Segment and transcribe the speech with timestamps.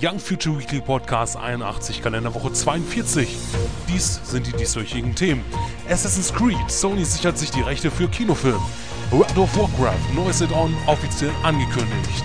[0.00, 3.36] Young Future Weekly Podcast 81, Kalenderwoche 42.
[3.88, 5.44] Dies sind die dieswöchigen Themen.
[5.88, 8.60] Assassin's Creed, Sony sichert sich die Rechte für Kinofilm.
[9.10, 12.24] World of Warcraft, neues Add-on offiziell angekündigt.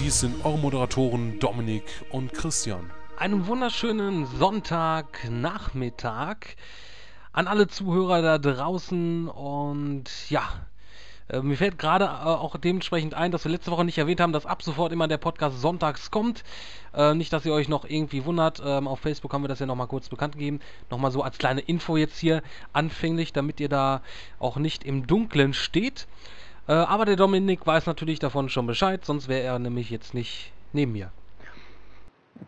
[0.00, 2.90] Dies sind eure Moderatoren Dominik und Christian.
[3.16, 6.36] Einen wunderschönen Sonntagnachmittag
[7.32, 10.42] an alle Zuhörer da draußen und ja,
[11.32, 14.32] äh, mir fällt gerade äh, auch dementsprechend ein, dass wir letzte Woche nicht erwähnt haben,
[14.32, 16.44] dass ab sofort immer der Podcast sonntags kommt.
[16.94, 18.62] Äh, nicht, dass ihr euch noch irgendwie wundert.
[18.64, 20.60] Ähm, auf Facebook haben wir das ja nochmal kurz bekannt gegeben.
[20.90, 22.42] Nochmal so als kleine Info jetzt hier
[22.72, 24.02] anfänglich, damit ihr da
[24.38, 26.06] auch nicht im Dunkeln steht.
[26.68, 30.52] Äh, aber der Dominik weiß natürlich davon schon Bescheid, sonst wäre er nämlich jetzt nicht
[30.72, 31.10] neben mir.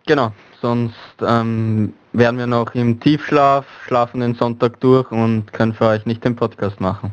[0.06, 5.86] Genau, sonst ähm, wären wir noch im Tiefschlaf, schlafen den Sonntag durch und können für
[5.86, 7.12] euch nicht den Podcast machen.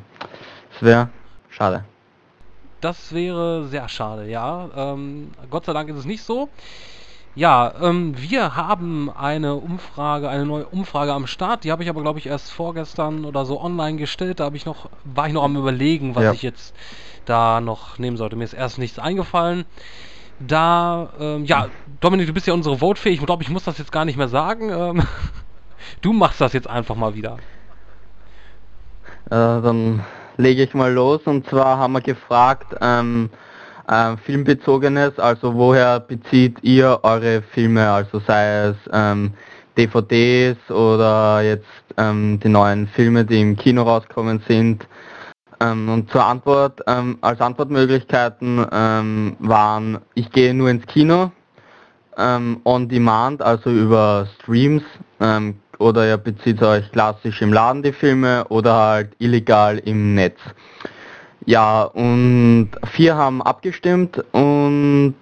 [0.73, 1.09] Das wäre
[1.51, 1.83] Schade.
[2.79, 4.69] Das wäre sehr schade, ja.
[4.75, 6.49] Ähm, Gott sei Dank ist es nicht so.
[7.35, 11.63] Ja, ähm, wir haben eine Umfrage, eine neue Umfrage am Start.
[11.63, 14.39] Die habe ich aber, glaube ich, erst vorgestern oder so online gestellt.
[14.39, 16.33] Da habe ich noch, war ich noch am überlegen, was ja.
[16.33, 16.75] ich jetzt
[17.25, 18.35] da noch nehmen sollte.
[18.35, 19.65] Mir ist erst nichts eingefallen.
[20.39, 21.67] Da, ähm, ja,
[21.99, 23.19] Dominik, du bist ja unsere Votefähig.
[23.19, 24.69] Ich glaube, ich muss das jetzt gar nicht mehr sagen.
[24.69, 25.03] Ähm,
[26.01, 27.37] du machst das jetzt einfach mal wieder.
[29.27, 30.03] Äh, dann
[30.37, 31.21] lege ich mal los.
[31.25, 33.29] Und zwar haben wir gefragt, ähm,
[33.87, 39.33] äh, filmbezogenes, also woher bezieht ihr eure Filme, also sei es ähm,
[39.77, 41.65] DVDs oder jetzt
[41.97, 44.87] ähm, die neuen Filme, die im Kino rauskommen sind.
[45.59, 51.31] Ähm, und zur Antwort, ähm, als Antwortmöglichkeiten ähm, waren, ich gehe nur ins Kino,
[52.17, 54.83] on demand, also über Streams,
[55.81, 60.39] oder ihr bezieht euch klassisch im Laden die Filme oder halt illegal im Netz.
[61.45, 65.15] Ja, und vier haben abgestimmt und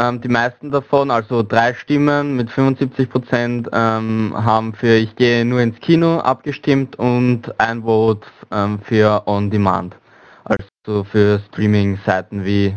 [0.00, 5.44] ähm, die meisten davon, also drei Stimmen mit 75 Prozent, ähm, haben für Ich gehe
[5.44, 9.96] nur ins Kino abgestimmt und ein Vote ähm, für On Demand,
[10.44, 12.74] also für Streaming-Seiten wie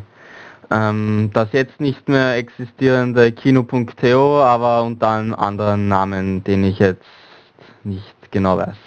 [0.72, 7.06] ähm, das jetzt nicht mehr existierende Kino.to, aber unter einem anderen Namen, den ich jetzt
[7.84, 8.78] nicht genau weiß.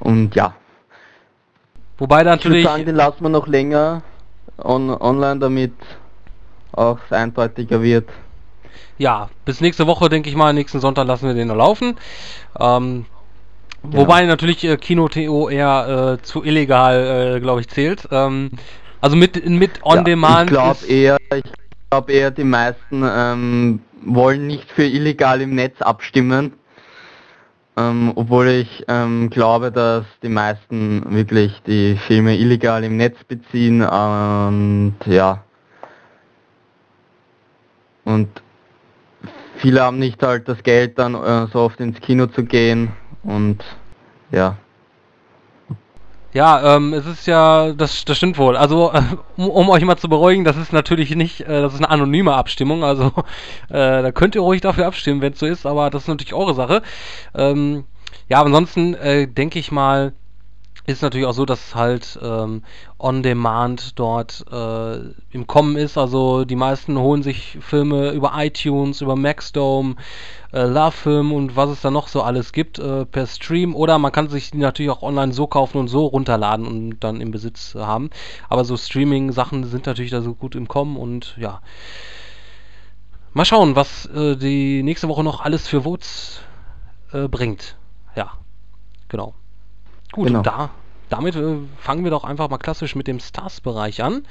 [0.00, 0.54] Und ja.
[1.98, 2.58] Wobei natürlich.
[2.58, 4.02] Ich würde sagen, den lassen wir noch länger
[4.58, 5.74] on online, damit
[6.72, 8.08] auch eindeutiger wird.
[8.98, 11.96] Ja, bis nächste Woche, denke ich mal, nächsten Sonntag lassen wir den noch laufen.
[12.58, 13.06] Ähm,
[13.82, 13.98] ja.
[13.98, 18.08] Wobei natürlich äh, Kino.to eher äh, zu illegal, äh, glaube ich, zählt.
[18.10, 18.50] Ähm,
[19.00, 20.50] also mit, mit On ja, Demand.
[20.50, 21.52] Ich glaube eher, ich
[21.90, 26.54] glaube eher, die meisten ähm, wollen nicht für illegal im Netz abstimmen.
[27.76, 33.82] Ähm, obwohl ich ähm, glaube, dass die meisten wirklich die Filme illegal im Netz beziehen
[33.82, 35.44] und ja.
[38.04, 38.28] Und
[39.56, 43.64] viele haben nicht halt das Geld dann äh, so oft ins Kino zu gehen und
[44.32, 44.56] ja.
[46.32, 48.56] Ja, ähm, es ist ja, das, das stimmt wohl.
[48.56, 49.02] Also, äh,
[49.36, 52.34] um, um, euch mal zu beruhigen, das ist natürlich nicht, äh, das ist eine anonyme
[52.34, 52.84] Abstimmung.
[52.84, 53.12] Also,
[53.68, 56.34] äh, da könnt ihr ruhig dafür abstimmen, wenn es so ist, aber das ist natürlich
[56.34, 56.82] eure Sache.
[57.34, 57.84] Ähm,
[58.28, 60.12] ja, ansonsten äh, denke ich mal,
[60.86, 62.62] ist natürlich auch so, dass halt ähm,
[62.98, 64.96] On Demand dort äh,
[65.30, 65.98] im Kommen ist.
[65.98, 69.96] Also die meisten holen sich Filme über iTunes, über Maxdome,
[70.52, 73.74] äh, Love und was es da noch so alles gibt äh, per Stream.
[73.74, 77.20] Oder man kann sich die natürlich auch online so kaufen und so runterladen und dann
[77.20, 78.10] im Besitz haben.
[78.48, 81.60] Aber so Streaming-Sachen sind natürlich da so gut im Kommen und ja.
[83.32, 86.40] Mal schauen, was äh, die nächste Woche noch alles für Votes
[87.12, 87.76] äh, bringt.
[88.16, 88.32] Ja,
[89.08, 89.34] genau.
[90.12, 90.42] Gut, genau.
[90.42, 90.70] da,
[91.08, 94.24] damit äh, fangen wir doch einfach mal klassisch mit dem Stars-Bereich an.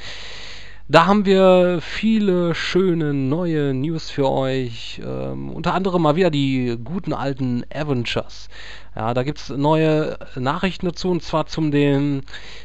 [0.91, 4.99] Da haben wir viele schöne neue News für euch.
[5.05, 8.49] Ähm, unter anderem mal wieder die guten alten Avengers.
[8.95, 12.23] Ja, da gibt es neue Nachrichten dazu und zwar zum den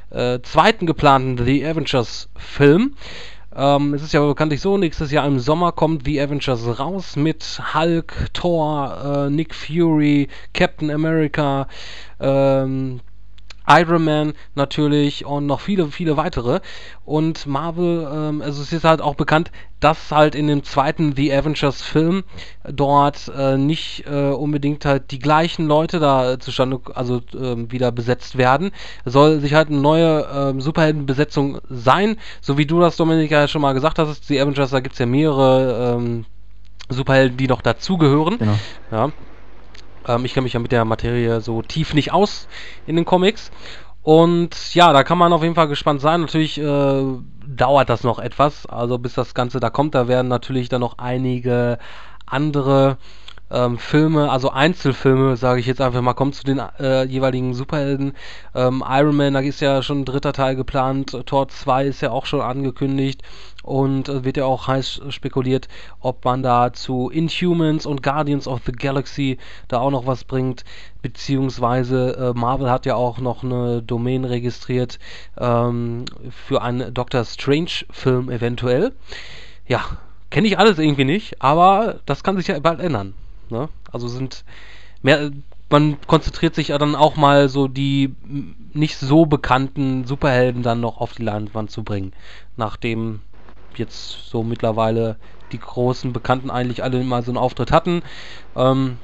[0.08, 2.96] äh, zweiten geplanten The Avengers Film.
[3.56, 7.60] Ähm, es ist ja bekanntlich so, nächstes Jahr im Sommer kommt The Avengers raus mit
[7.72, 11.68] Hulk, Thor, äh, Nick Fury, Captain America,
[12.18, 13.00] ähm,
[13.66, 16.60] Iron Man natürlich und noch viele, viele weitere.
[17.04, 19.50] Und Marvel, ähm, also es ist halt auch bekannt,
[19.80, 22.24] dass halt in dem zweiten The Avengers Film
[22.64, 28.38] dort äh, nicht äh, unbedingt halt die gleichen Leute da zustande, also äh, wieder besetzt
[28.38, 28.70] werden.
[29.04, 33.48] Es soll sich halt eine neue ähm, Superheldenbesetzung sein, so wie du das, Dominika, ja
[33.48, 34.26] schon mal gesagt hast.
[34.26, 36.24] The Avengers, da gibt es ja mehrere ähm,
[36.88, 38.38] Superhelden, die noch dazugehören.
[38.38, 38.58] Genau.
[38.90, 39.12] Ja.
[40.06, 42.48] Ähm, ich kenne mich ja mit der Materie so tief nicht aus
[42.86, 43.50] in den Comics.
[44.02, 46.20] Und ja, da kann man auf jeden Fall gespannt sein.
[46.20, 47.02] Natürlich äh,
[47.46, 49.94] dauert das noch etwas, also bis das Ganze da kommt.
[49.94, 51.78] Da werden natürlich dann noch einige
[52.26, 52.98] andere
[53.50, 58.14] ähm, Filme, also Einzelfilme, sage ich jetzt einfach mal, kommen zu den äh, jeweiligen Superhelden.
[58.54, 62.10] Ähm, Iron Man, da ist ja schon ein dritter Teil geplant, Tor 2 ist ja
[62.10, 63.22] auch schon angekündigt
[63.64, 65.68] und äh, wird ja auch heiß spekuliert,
[66.00, 69.38] ob man da zu Inhumans und Guardians of the Galaxy
[69.68, 70.64] da auch noch was bringt,
[71.02, 74.98] beziehungsweise äh, Marvel hat ja auch noch eine Domain registriert
[75.38, 78.92] ähm, für einen Doctor Strange Film eventuell.
[79.66, 79.82] Ja,
[80.30, 83.14] kenne ich alles irgendwie nicht, aber das kann sich ja bald ändern.
[83.48, 83.70] Ne?
[83.90, 84.44] Also sind
[85.02, 85.30] mehr,
[85.70, 88.14] man konzentriert sich ja dann auch mal so die
[88.74, 92.12] nicht so bekannten Superhelden dann noch auf die Leinwand zu bringen.
[92.56, 93.20] Nachdem
[93.78, 95.16] jetzt so mittlerweile
[95.52, 98.02] die großen Bekannten eigentlich alle mal so einen Auftritt hatten.
[98.56, 98.98] Ähm,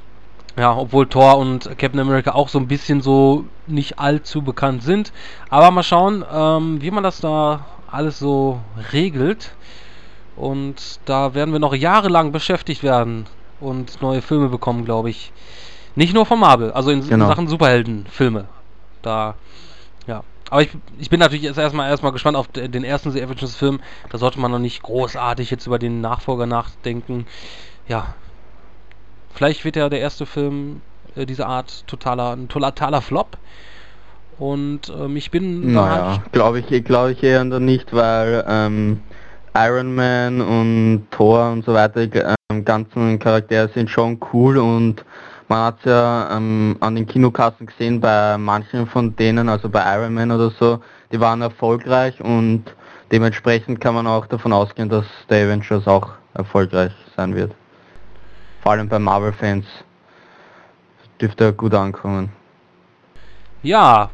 [0.58, 5.12] ja, obwohl Thor und Captain America auch so ein bisschen so nicht allzu bekannt sind.
[5.48, 8.60] Aber mal schauen, ähm, wie man das da alles so
[8.92, 9.52] regelt.
[10.36, 13.26] Und da werden wir noch jahrelang beschäftigt werden
[13.60, 15.32] und neue Filme bekommen, glaube ich.
[15.94, 17.26] Nicht nur von Marvel, also in, genau.
[17.26, 18.46] Sachen Superheldenfilme.
[19.02, 19.34] Da.
[20.50, 23.80] Aber ich, ich bin natürlich jetzt erstmal erstmal gespannt auf den ersten The Avengers Film.
[24.10, 27.26] Da sollte man noch nicht großartig jetzt über den Nachfolger nachdenken.
[27.86, 28.14] Ja.
[29.32, 30.82] Vielleicht wird ja der erste Film
[31.14, 33.38] äh, dieser Art totaler, ein totaler Flop.
[34.38, 35.72] Und ähm, ich bin.
[35.72, 39.00] Naja, glaube ich, glaube ich eher nicht, weil ähm,
[39.54, 42.18] Iron Man und Thor und so weiter, die
[42.50, 45.04] ähm, ganzen Charaktere sind schon cool und
[45.50, 49.82] man hat es ja ähm, an den Kinokassen gesehen, bei manchen von denen, also bei
[49.96, 50.80] Iron Man oder so,
[51.10, 52.64] die waren erfolgreich und
[53.10, 57.52] dementsprechend kann man auch davon ausgehen, dass der Avengers auch erfolgreich sein wird.
[58.62, 59.66] Vor allem bei Marvel-Fans
[61.20, 62.30] dürfte er gut ankommen.
[63.62, 64.10] Ja,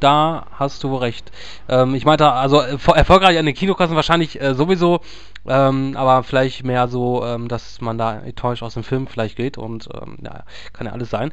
[0.00, 1.30] da hast du recht.
[1.68, 5.00] Ähm, ich meinte, also äh, erfolgreich an den Kinokassen wahrscheinlich äh, sowieso,
[5.46, 9.58] ähm, aber vielleicht mehr so, ähm, dass man da enttäuscht aus dem Film vielleicht geht
[9.58, 11.32] und ähm, ja, kann ja alles sein.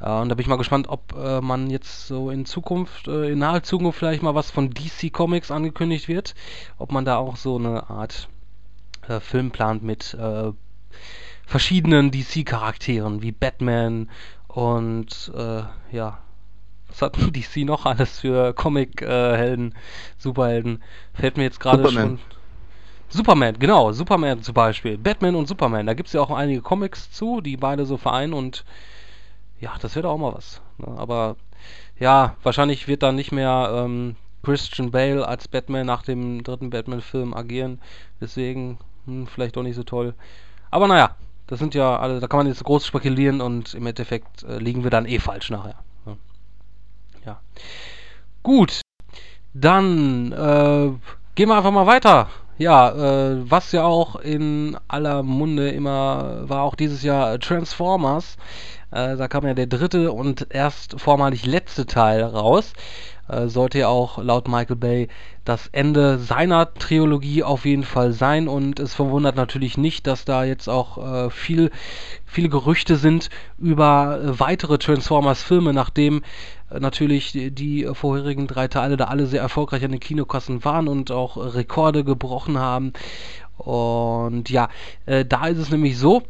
[0.00, 3.30] Äh, und da bin ich mal gespannt, ob äh, man jetzt so in Zukunft, äh,
[3.30, 6.34] in naher Zukunft vielleicht mal was von DC Comics angekündigt wird,
[6.78, 8.28] ob man da auch so eine Art
[9.08, 10.16] äh, Film plant mit
[11.44, 14.10] verschiedenen DC-Charakteren wie Batman
[14.48, 15.32] und
[15.90, 16.18] ja,
[16.92, 19.74] was hat DC noch alles für Comic-Helden,
[20.18, 20.82] Superhelden?
[21.14, 22.18] Fällt mir jetzt gerade schon.
[23.08, 24.96] Superman, genau, Superman zum Beispiel.
[24.96, 28.32] Batman und Superman, da gibt es ja auch einige Comics zu, die beide so vereinen
[28.32, 28.64] und
[29.60, 30.62] ja, das wird auch mal was.
[30.78, 30.88] Ne?
[30.96, 31.36] Aber
[31.98, 37.34] ja, wahrscheinlich wird dann nicht mehr ähm, Christian Bale als Batman nach dem dritten Batman-Film
[37.34, 37.80] agieren.
[38.20, 40.14] Deswegen hm, vielleicht auch nicht so toll.
[40.70, 41.14] Aber naja,
[41.46, 44.84] das sind ja alle, da kann man jetzt groß spekulieren und im Endeffekt äh, liegen
[44.84, 45.76] wir dann eh falsch nachher.
[47.24, 47.40] Ja.
[48.42, 48.80] Gut.
[49.54, 50.90] Dann äh,
[51.34, 52.28] gehen wir einfach mal weiter.
[52.58, 58.36] Ja, äh, was ja auch in aller Munde immer war, auch dieses Jahr Transformers.
[58.90, 62.72] Äh, da kam ja der dritte und erst vormalig letzte Teil raus.
[63.28, 65.08] Äh, sollte ja auch laut Michael Bay
[65.44, 70.44] das Ende seiner Trilogie auf jeden Fall sein und es verwundert natürlich nicht, dass da
[70.44, 71.70] jetzt auch äh, viel,
[72.26, 76.22] viele Gerüchte sind über äh, weitere Transformers-Filme, nachdem
[76.80, 81.36] natürlich die, vorherigen drei Teile da alle sehr erfolgreich an den Kinokassen waren und auch
[81.36, 82.92] Rekorde gebrochen haben.
[83.58, 84.68] Und ja,
[85.06, 86.22] äh, da ist es nämlich so,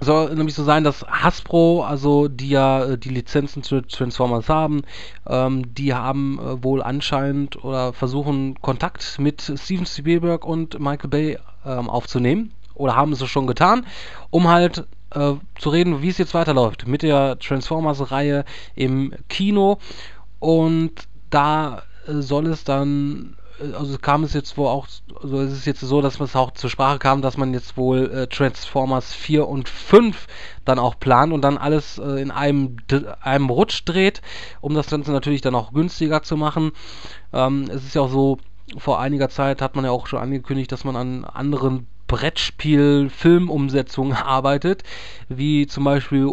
[0.00, 4.82] soll nämlich so sein, dass Hasbro, also die ja äh, die Lizenzen zu Transformers haben,
[5.26, 11.38] ähm, die haben äh, wohl anscheinend oder versuchen Kontakt mit Steven Spielberg und Michael Bay
[11.66, 13.86] ähm, aufzunehmen oder haben es schon getan,
[14.30, 19.78] um halt äh, zu reden, wie es jetzt weiterläuft mit der Transformers-Reihe im Kino
[20.38, 20.92] und
[21.30, 23.36] da äh, soll es dann
[23.78, 24.86] also kam es jetzt wohl auch,
[25.22, 28.10] also es ist jetzt so, dass es auch zur Sprache kam, dass man jetzt wohl
[28.10, 30.26] äh, Transformers 4 und 5
[30.64, 32.76] dann auch plant und dann alles äh, in einem,
[33.20, 34.22] einem Rutsch dreht,
[34.60, 36.72] um das Ganze natürlich dann auch günstiger zu machen.
[37.32, 38.38] Ähm, es ist ja auch so,
[38.78, 44.82] vor einiger Zeit hat man ja auch schon angekündigt, dass man an anderen Brettspiel-Filmumsetzungen arbeitet,
[45.28, 46.26] wie zum Beispiel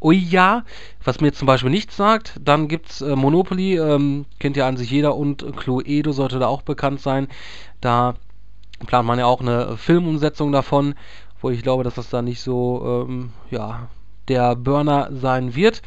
[0.00, 0.64] Oya,
[1.04, 2.32] was mir zum Beispiel nichts sagt.
[2.42, 6.48] Dann gibt es äh, Monopoly, ähm, kennt ja an sich jeder und Cluedo sollte da
[6.48, 7.28] auch bekannt sein.
[7.80, 8.16] Da
[8.86, 10.96] plant man ja auch eine Filmumsetzung davon,
[11.40, 13.88] wo ich glaube, dass das da nicht so, ähm, ja,
[14.26, 15.80] der Burner sein wird.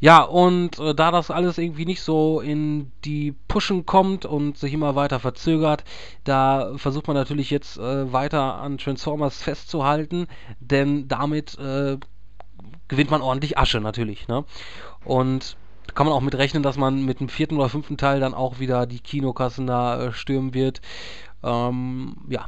[0.00, 4.72] Ja, und äh, da das alles irgendwie nicht so in die Pushen kommt und sich
[4.72, 5.84] immer weiter verzögert,
[6.24, 10.26] da versucht man natürlich jetzt äh, weiter an Transformers festzuhalten,
[10.58, 11.98] denn damit äh,
[12.88, 14.26] gewinnt man ordentlich Asche natürlich.
[14.26, 14.44] Ne?
[15.04, 15.56] Und
[15.94, 18.58] kann man auch mit rechnen, dass man mit dem vierten oder fünften Teil dann auch
[18.58, 20.80] wieder die Kinokassen da äh, stürmen wird.
[21.42, 22.46] Ähm, ja.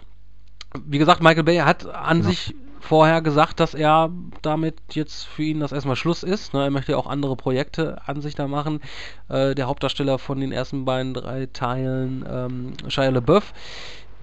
[0.86, 2.28] Wie gesagt, Michael Bay hat an ja.
[2.30, 4.10] sich vorher gesagt, dass er
[4.42, 6.52] damit jetzt für ihn das erstmal Schluss ist.
[6.52, 6.64] Ne?
[6.64, 8.80] Er möchte ja auch andere Projekte an sich da machen.
[9.28, 13.54] Äh, der Hauptdarsteller von den ersten beiden, drei Teilen, ähm, Shia LaBeouf,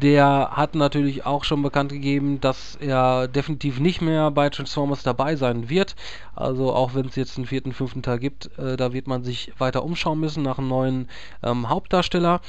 [0.01, 5.35] der hat natürlich auch schon bekannt gegeben, dass er definitiv nicht mehr bei Transformers dabei
[5.35, 5.95] sein wird.
[6.35, 9.53] Also auch wenn es jetzt einen vierten, fünften Teil gibt, äh, da wird man sich
[9.57, 11.09] weiter umschauen müssen nach einem neuen
[11.43, 12.41] ähm, Hauptdarsteller.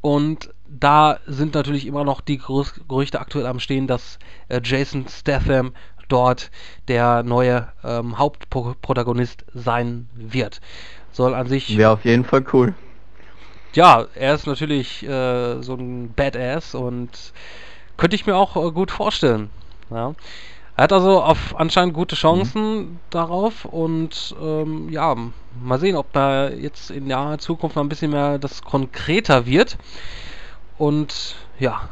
[0.00, 5.72] Und da sind natürlich immer noch die Gerüchte aktuell am Stehen, dass äh, Jason Statham
[6.08, 6.50] dort
[6.88, 10.60] der neue ähm, Hauptprotagonist sein wird.
[11.12, 11.76] Soll an sich.
[11.76, 12.74] Wäre auf jeden Fall cool
[13.74, 17.10] ja, er ist natürlich äh, so ein Badass und
[17.96, 19.50] könnte ich mir auch äh, gut vorstellen.
[19.90, 20.14] Ja.
[20.80, 22.98] Er hat also auf anscheinend gute Chancen mhm.
[23.10, 25.14] darauf und ähm, ja,
[25.62, 29.76] mal sehen, ob da jetzt in naher Zukunft noch ein bisschen mehr das konkreter wird.
[30.78, 31.82] Und ja,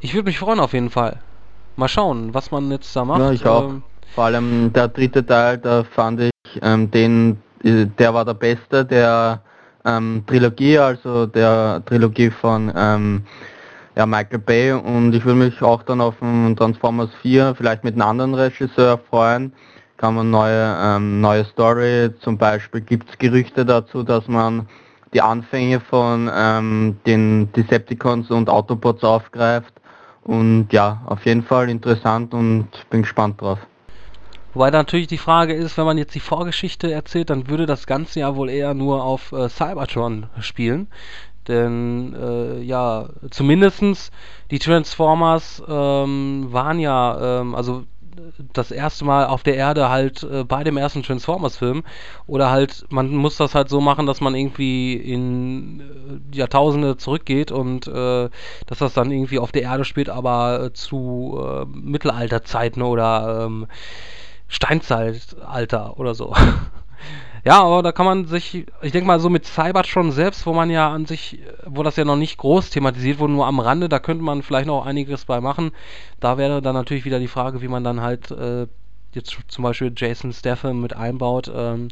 [0.00, 1.20] ich würde mich freuen auf jeden Fall.
[1.76, 3.20] Mal schauen, was man jetzt da macht.
[3.20, 3.64] Ja, ich auch.
[3.64, 3.82] Ähm,
[4.14, 6.30] Vor allem der dritte Teil, da fand ich
[6.62, 9.42] ähm, den, äh, der war der beste, der
[9.84, 13.26] ähm, Trilogie, also der Trilogie von ähm,
[13.96, 17.94] ja, Michael Bay und ich würde mich auch dann auf einen Transformers 4 vielleicht mit
[17.94, 19.52] einem anderen Regisseur freuen.
[19.96, 24.66] Kann man neue, ähm, neue Story, zum Beispiel gibt es Gerüchte dazu, dass man
[25.14, 29.74] die Anfänge von ähm, den Decepticons und Autobots aufgreift
[30.24, 33.58] und ja, auf jeden Fall interessant und bin gespannt drauf.
[34.54, 38.20] Wobei natürlich die Frage ist, wenn man jetzt die Vorgeschichte erzählt, dann würde das Ganze
[38.20, 40.88] ja wohl eher nur auf äh, Cybertron spielen.
[41.48, 44.10] Denn äh, ja, zumindestens
[44.50, 47.84] die Transformers ähm, waren ja, ähm, also
[48.52, 51.84] das erste Mal auf der Erde halt äh, bei dem ersten Transformers-Film.
[52.26, 57.52] Oder halt, man muss das halt so machen, dass man irgendwie in äh, Jahrtausende zurückgeht
[57.52, 58.28] und äh,
[58.66, 63.66] dass das dann irgendwie auf der Erde spielt, aber äh, zu äh, Mittelalterzeiten oder ähm,
[64.48, 66.34] Steinzeitalter oder so.
[67.44, 70.70] ja, aber da kann man sich, ich denke mal so mit Cybertron selbst, wo man
[70.70, 73.98] ja an sich, wo das ja noch nicht groß thematisiert wurde, nur am Rande, da
[73.98, 75.72] könnte man vielleicht noch einiges bei machen.
[76.20, 78.68] Da wäre dann natürlich wieder die Frage, wie man dann halt äh,
[79.12, 81.50] jetzt zum Beispiel Jason Statham mit einbaut.
[81.54, 81.88] Ähm,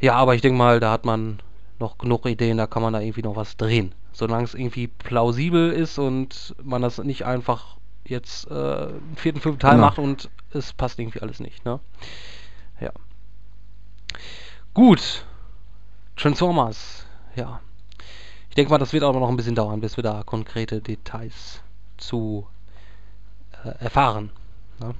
[0.00, 1.40] ja, aber ich denke mal, da hat man
[1.78, 3.94] noch genug Ideen, da kann man da irgendwie noch was drehen.
[4.12, 9.76] Solange es irgendwie plausibel ist und man das nicht einfach jetzt äh, vierten, fünften Teil
[9.76, 9.86] genau.
[9.86, 11.78] macht und es passt irgendwie alles nicht, ne?
[12.80, 12.90] Ja.
[14.74, 15.24] Gut.
[16.16, 17.04] Transformers,
[17.36, 17.60] ja.
[18.48, 21.60] Ich denke mal, das wird aber noch ein bisschen dauern, bis wir da konkrete Details
[21.96, 22.46] zu
[23.64, 24.30] äh, erfahren.
[24.80, 24.94] Ne?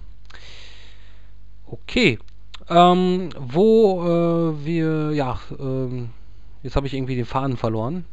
[1.67, 2.19] Okay.
[2.69, 6.11] Ähm, wo äh, wir, ja, ähm,
[6.63, 8.05] jetzt habe ich irgendwie den Faden verloren.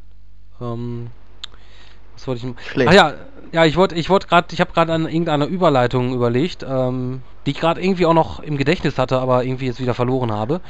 [0.62, 1.12] Ähm,
[2.20, 2.72] was wollte ich.
[2.72, 2.90] Schlecht.
[2.90, 3.14] Ach ja,
[3.52, 7.52] ja, ich wollte, ich wollte gerade, ich habe gerade an irgendeiner Überleitung überlegt, ähm, die
[7.52, 10.62] ich gerade irgendwie auch noch im Gedächtnis hatte, aber irgendwie jetzt wieder verloren habe.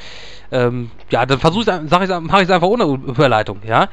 [0.51, 3.89] Ähm, ja, dann versuche ich, sag ich, mache ich es einfach ohne Überleitung, ja.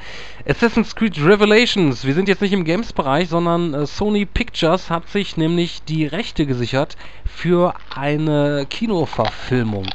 [0.47, 2.05] Assassin's Creed Revelations.
[2.05, 6.45] Wir sind jetzt nicht im Games-Bereich, sondern äh, Sony Pictures hat sich nämlich die Rechte
[6.45, 6.95] gesichert
[7.25, 9.87] für eine Kinoverfilmung.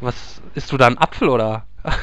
[0.00, 1.64] Was isst du da ein Apfel oder?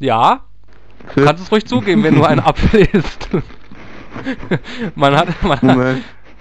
[0.00, 0.40] Ja,
[1.14, 3.28] du kannst es ruhig zugeben, wenn du ein Apfel isst.
[4.94, 5.42] man hat.
[5.42, 5.96] Man hat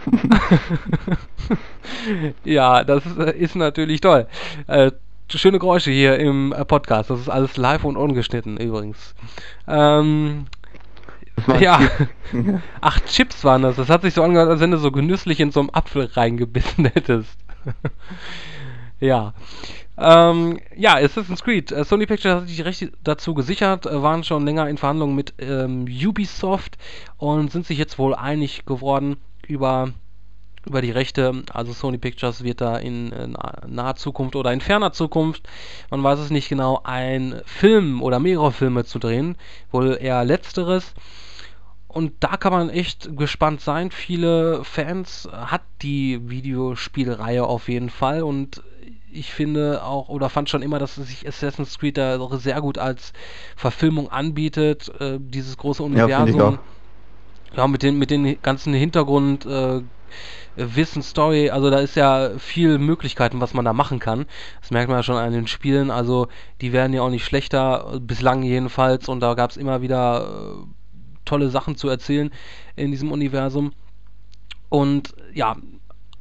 [2.45, 4.27] ja, das ist, natürlich toll.
[4.67, 4.91] Äh,
[5.29, 7.09] schöne Geräusche hier im Podcast.
[7.09, 9.15] Das ist alles live und ungeschnitten übrigens.
[9.67, 10.45] Ähm,
[11.59, 11.79] ja.
[12.81, 13.75] Ach, Chips waren das.
[13.75, 16.85] Das hat sich so angehört, als wenn du so genüsslich in so einem Apfel reingebissen
[16.85, 17.37] hättest.
[18.99, 19.33] ja.
[19.99, 21.71] Ähm, ja, Assassin's Creed.
[21.71, 25.33] Äh, Sony Pictures hat sich Rechte dazu gesichert, äh, waren schon länger in Verhandlungen mit
[25.39, 26.77] ähm, Ubisoft
[27.17, 29.91] und sind sich jetzt wohl einig geworden über,
[30.65, 31.43] über die Rechte.
[31.51, 33.35] Also Sony Pictures wird da in, in
[33.67, 35.49] naher Zukunft oder in ferner Zukunft,
[35.91, 39.35] man weiß es nicht genau, ein Film oder mehrere Filme zu drehen.
[39.69, 40.93] Wohl eher letzteres.
[41.89, 43.89] Und da kann man echt gespannt sein.
[43.89, 48.61] Viele Fans hat die Videospielreihe auf jeden Fall und
[49.11, 53.13] ich finde auch oder fand schon immer, dass sich Assassin's Creed da sehr gut als
[53.55, 56.39] Verfilmung anbietet, äh, dieses große Universum.
[56.39, 56.59] Ja,
[57.55, 59.81] ja, mit den mit den ganzen Hintergrund äh,
[60.55, 64.25] Wissen, Story, also da ist ja viel Möglichkeiten, was man da machen kann.
[64.61, 66.27] Das merkt man ja schon an den Spielen, also
[66.61, 70.65] die werden ja auch nicht schlechter, bislang jedenfalls, und da gab es immer wieder äh,
[71.25, 72.31] tolle Sachen zu erzählen
[72.75, 73.71] in diesem Universum.
[74.69, 75.55] Und ja,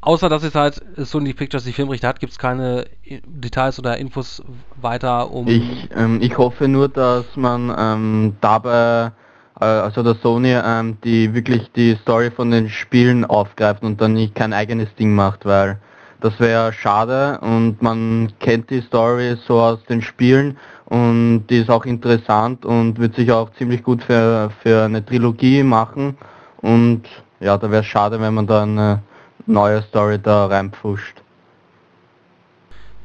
[0.01, 2.87] außer dass es halt Sony Pictures die Filmrechte hat, gibt es keine
[3.27, 4.43] Details oder Infos
[4.81, 5.49] weiter um.
[5.49, 9.13] Ich, ähm, ich hoffe nur, dass man ähm, dabei,
[9.61, 14.15] äh, also der Sony, ähm, die wirklich die Story von den Spielen aufgreift und dann
[14.15, 15.79] nicht kein eigenes Ding macht, weil
[16.21, 21.71] das wäre schade und man kennt die Story so aus den Spielen und die ist
[21.71, 26.17] auch interessant und wird sich auch ziemlich gut für, für eine Trilogie machen
[26.61, 27.03] und
[27.41, 29.03] ja, da wäre es schade, wenn man da eine
[29.47, 31.23] neue Story da reinpfuscht.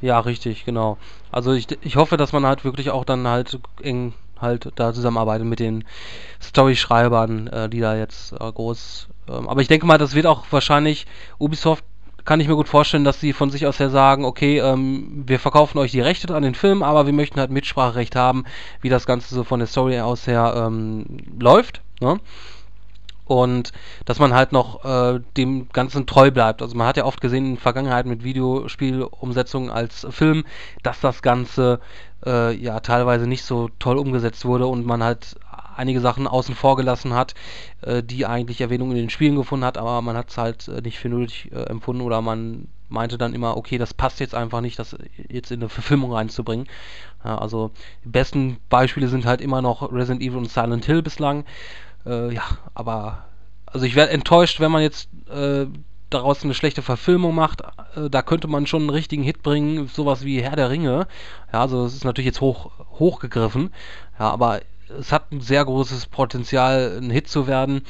[0.02, 0.98] Ja, richtig, genau.
[1.32, 5.48] Also ich, ich hoffe, dass man halt wirklich auch dann halt eng halt da zusammenarbeitet
[5.48, 5.86] mit den
[6.42, 9.08] Story-Schreibern, äh, die da jetzt äh, groß.
[9.30, 11.08] Ähm, aber ich denke mal, das wird auch wahrscheinlich
[11.40, 11.86] Ubisoft
[12.26, 15.40] kann ich mir gut vorstellen, dass sie von sich aus her sagen, okay, ähm, wir
[15.40, 18.46] verkaufen euch die Rechte an den Film, aber wir möchten halt Mitspracherecht haben,
[18.82, 21.06] wie das Ganze so von der Story aus her ähm,
[21.38, 21.82] läuft.
[22.00, 22.20] Ne?
[23.26, 23.72] Und
[24.06, 26.62] dass man halt noch äh, dem Ganzen treu bleibt.
[26.62, 30.46] Also man hat ja oft gesehen in der Vergangenheit mit Videospielumsetzungen als Film,
[30.84, 31.80] dass das Ganze
[32.26, 35.36] äh, ja teilweise nicht so toll umgesetzt wurde und man halt
[35.76, 37.34] einige Sachen außen vor gelassen hat,
[37.82, 40.82] äh, die eigentlich Erwähnung in den Spielen gefunden hat, aber man hat es halt äh,
[40.82, 44.62] nicht für nötig äh, empfunden oder man meinte dann immer, okay, das passt jetzt einfach
[44.62, 44.96] nicht, das
[45.28, 46.68] jetzt in eine Verfilmung reinzubringen.
[47.24, 47.72] Ja, also
[48.06, 51.46] die besten Beispiele sind halt immer noch Resident Evil und Silent Hill bislang.
[52.06, 52.44] Äh, ja,
[52.74, 53.26] aber
[53.66, 55.66] also ich wäre enttäuscht, wenn man jetzt äh,
[56.10, 57.62] daraus eine schlechte Verfilmung macht.
[57.96, 61.08] Äh, da könnte man schon einen richtigen Hit bringen, sowas wie Herr der Ringe.
[61.52, 63.72] Ja, also es ist natürlich jetzt hoch hochgegriffen.
[64.20, 64.62] Ja, aber
[65.00, 67.82] es hat ein sehr großes Potenzial, ein Hit zu werden.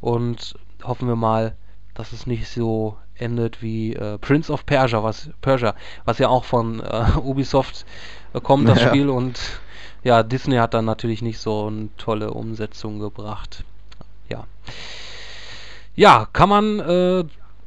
[0.00, 1.56] Und hoffen wir mal,
[1.94, 5.74] dass es nicht so endet wie äh, Prince of Persia, was Persia,
[6.04, 7.84] was ja auch von äh, Ubisoft
[8.32, 8.88] äh, kommt, das ja.
[8.88, 9.38] Spiel und
[10.02, 13.64] ja, Disney hat dann natürlich nicht so eine tolle Umsetzung gebracht.
[14.28, 14.44] Ja.
[15.94, 17.24] Ja, kann man äh,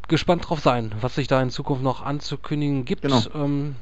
[0.07, 3.01] gespannt drauf sein, was sich da in Zukunft noch anzukündigen gibt.
[3.01, 3.21] Genau.
[3.33, 3.75] Ähm,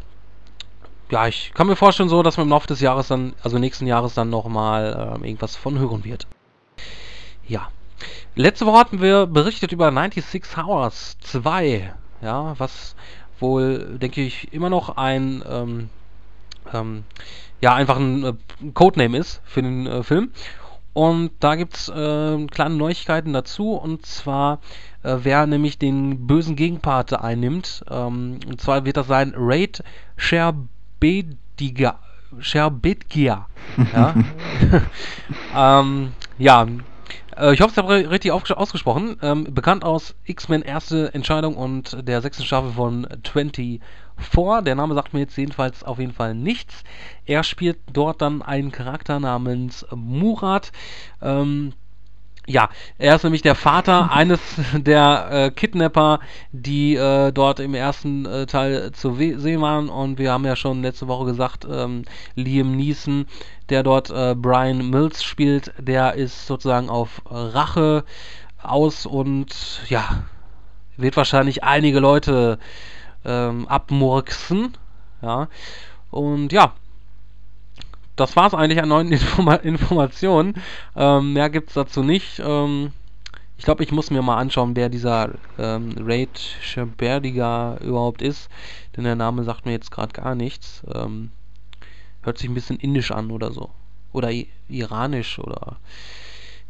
[1.12, 3.88] ja, ich kann mir vorstellen so, dass man im Laufe des Jahres dann, also nächsten
[3.88, 6.28] Jahres dann nochmal ähm, irgendwas von hören wird.
[7.48, 7.70] Ja.
[8.36, 12.96] Letzte Woche hatten wir berichtet über 96 Hours 2, ja, was
[13.40, 15.90] wohl, denke ich, immer noch ein ähm,
[16.74, 17.04] ähm,
[17.62, 18.34] ja, einfach ein äh,
[18.74, 20.32] Codename ist für den äh, Film.
[20.94, 23.74] Und da gibt es äh, kleine Neuigkeiten dazu.
[23.74, 24.60] Und zwar,
[25.04, 27.84] äh, wer nämlich den bösen Gegenpart einnimmt.
[27.90, 29.84] Ähm, und zwar wird das sein Raid
[30.18, 32.00] Sherbediga.
[32.40, 33.48] Sherbetgia.
[33.94, 34.16] ja.
[35.82, 36.68] ähm, ja,
[37.40, 39.18] äh, ich hoffe, ich habe richtig ausgesprochen.
[39.22, 43.80] Ähm, bekannt aus X-Men Erste Entscheidung und der sechsten Staffel von 24.
[44.66, 46.84] Der Name sagt mir jetzt jedenfalls auf jeden Fall nichts.
[47.26, 50.72] Er spielt dort dann einen Charakter namens Murat.
[51.22, 51.74] Ähm,
[52.48, 54.40] ja, er ist nämlich der Vater eines
[54.74, 56.20] der äh, Kidnapper,
[56.52, 59.90] die äh, dort im ersten äh, Teil zu sehen waren.
[59.90, 62.04] Und wir haben ja schon letzte Woche gesagt, ähm,
[62.36, 63.28] Liam Neeson,
[63.70, 68.04] der dort äh, Brian Mills spielt, der ist sozusagen auf Rache
[68.62, 70.24] aus und ja,
[70.98, 72.60] wird wahrscheinlich einige Leute
[73.26, 74.78] ähm, abmurksen.
[75.22, 75.50] Ja,
[76.12, 76.74] und ja,
[78.20, 80.56] das war es eigentlich an neuen Informa Informationen.
[80.96, 82.40] Ähm, mehr gibt es dazu nicht.
[82.44, 82.92] Ähm,
[83.58, 88.50] ich glaube, ich muss mir mal anschauen, wer dieser ähm, Raid Scherberdiga überhaupt ist.
[88.96, 90.84] Denn der Name sagt mir jetzt gerade gar nichts.
[90.94, 91.32] Ähm,
[92.22, 93.70] hört sich ein bisschen indisch an oder so.
[94.12, 94.32] Oder
[94.68, 95.78] iranisch oder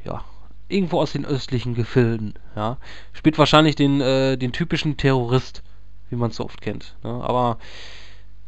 [0.03, 0.23] ja.
[0.67, 2.77] Irgendwo aus den östlichen Gefilden, ja.
[3.13, 5.63] Spielt wahrscheinlich den, äh, den typischen Terrorist,
[6.11, 6.95] wie man es so oft kennt.
[7.03, 7.09] Ne?
[7.09, 7.57] Aber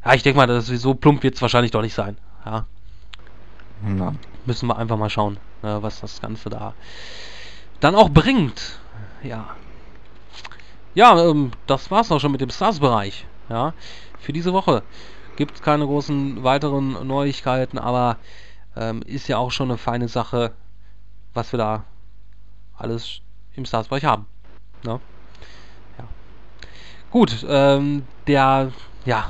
[0.05, 2.17] ja, ich denke mal, das ist so plump wird es wahrscheinlich doch nicht sein.
[2.45, 2.67] Ja.
[3.83, 4.13] Na.
[4.45, 6.73] Müssen wir einfach mal schauen, äh, was das Ganze da
[7.79, 8.79] dann auch bringt.
[9.23, 9.55] Ja.
[10.93, 13.25] Ja, ähm, das war's auch schon mit dem Stars-Bereich.
[13.49, 13.73] Ja.
[14.19, 14.83] Für diese Woche
[15.35, 18.17] gibt es keine großen weiteren Neuigkeiten, aber
[18.75, 20.53] ähm, ist ja auch schon eine feine Sache,
[21.33, 21.83] was wir da
[22.77, 23.21] alles
[23.55, 24.27] im Stars-Bereich haben.
[24.83, 24.99] Ne?
[25.97, 26.05] Ja.
[27.09, 28.71] Gut, ähm, der,
[29.05, 29.29] ja,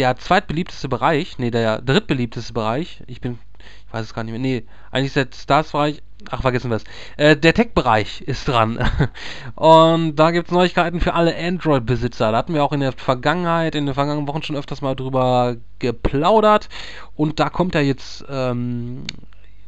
[0.00, 3.38] der zweitbeliebteste Bereich, nee, der drittbeliebteste Bereich, ich bin,
[3.86, 6.84] ich weiß es gar nicht mehr, nee, eigentlich ist der Stars-Bereich, ach, vergessen wir es,
[7.18, 8.78] äh, der Tech-Bereich ist dran.
[9.56, 12.32] Und da gibt es Neuigkeiten für alle Android-Besitzer.
[12.32, 15.56] Da hatten wir auch in der Vergangenheit, in den vergangenen Wochen schon öfters mal drüber
[15.78, 16.70] geplaudert.
[17.14, 19.04] Und da kommt ja jetzt ähm,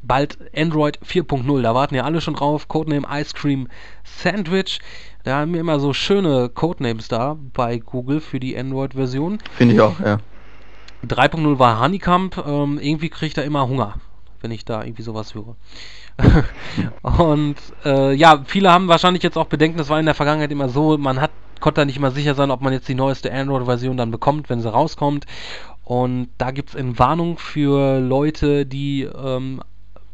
[0.02, 1.62] bald Android 4.0.
[1.62, 2.68] Da warten ja alle schon drauf.
[2.68, 3.68] Codename Ice Cream
[4.04, 4.80] Sandwich.
[5.24, 9.38] Da haben wir immer so schöne Codenames da bei Google für die Android-Version.
[9.56, 10.18] Finde ich auch, ja.
[11.06, 12.44] 3.0 war Honeycomb.
[12.46, 13.94] Ähm, irgendwie kriegt er immer Hunger.
[14.40, 15.56] wenn ich da irgendwie sowas höre.
[17.02, 20.68] und äh, ja, viele haben wahrscheinlich jetzt auch Bedenken, das war in der Vergangenheit immer
[20.68, 21.30] so, man hat
[21.62, 24.60] konnte da nicht mal sicher sein, ob man jetzt die neueste Android-Version dann bekommt, wenn
[24.60, 25.26] sie rauskommt.
[25.84, 29.62] Und da gibt es eine Warnung für Leute, die ähm,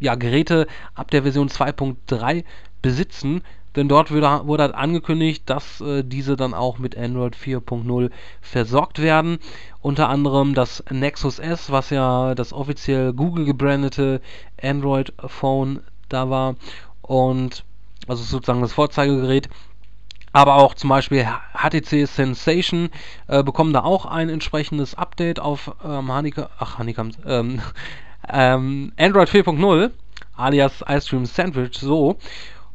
[0.00, 2.44] ja, Geräte ab der Version 2.3
[2.82, 3.42] besitzen,
[3.76, 9.00] denn dort wurde, wurde halt angekündigt, dass äh, diese dann auch mit Android 4.0 versorgt
[9.00, 9.38] werden.
[9.80, 14.20] Unter anderem das Nexus S, was ja das offiziell Google gebrandete
[14.60, 16.56] Android-Phone da war
[17.02, 17.64] und
[18.08, 19.48] also sozusagen das Vorzeigegerät.
[20.32, 22.90] Aber auch zum Beispiel HTC Sensation
[23.28, 27.60] äh, bekommen da auch ein entsprechendes Update auf ähm, Hanika, ach, Hanikam, ähm,
[28.32, 29.90] ähm, Android 4.0
[30.38, 32.16] alias Ice Cream Sandwich so.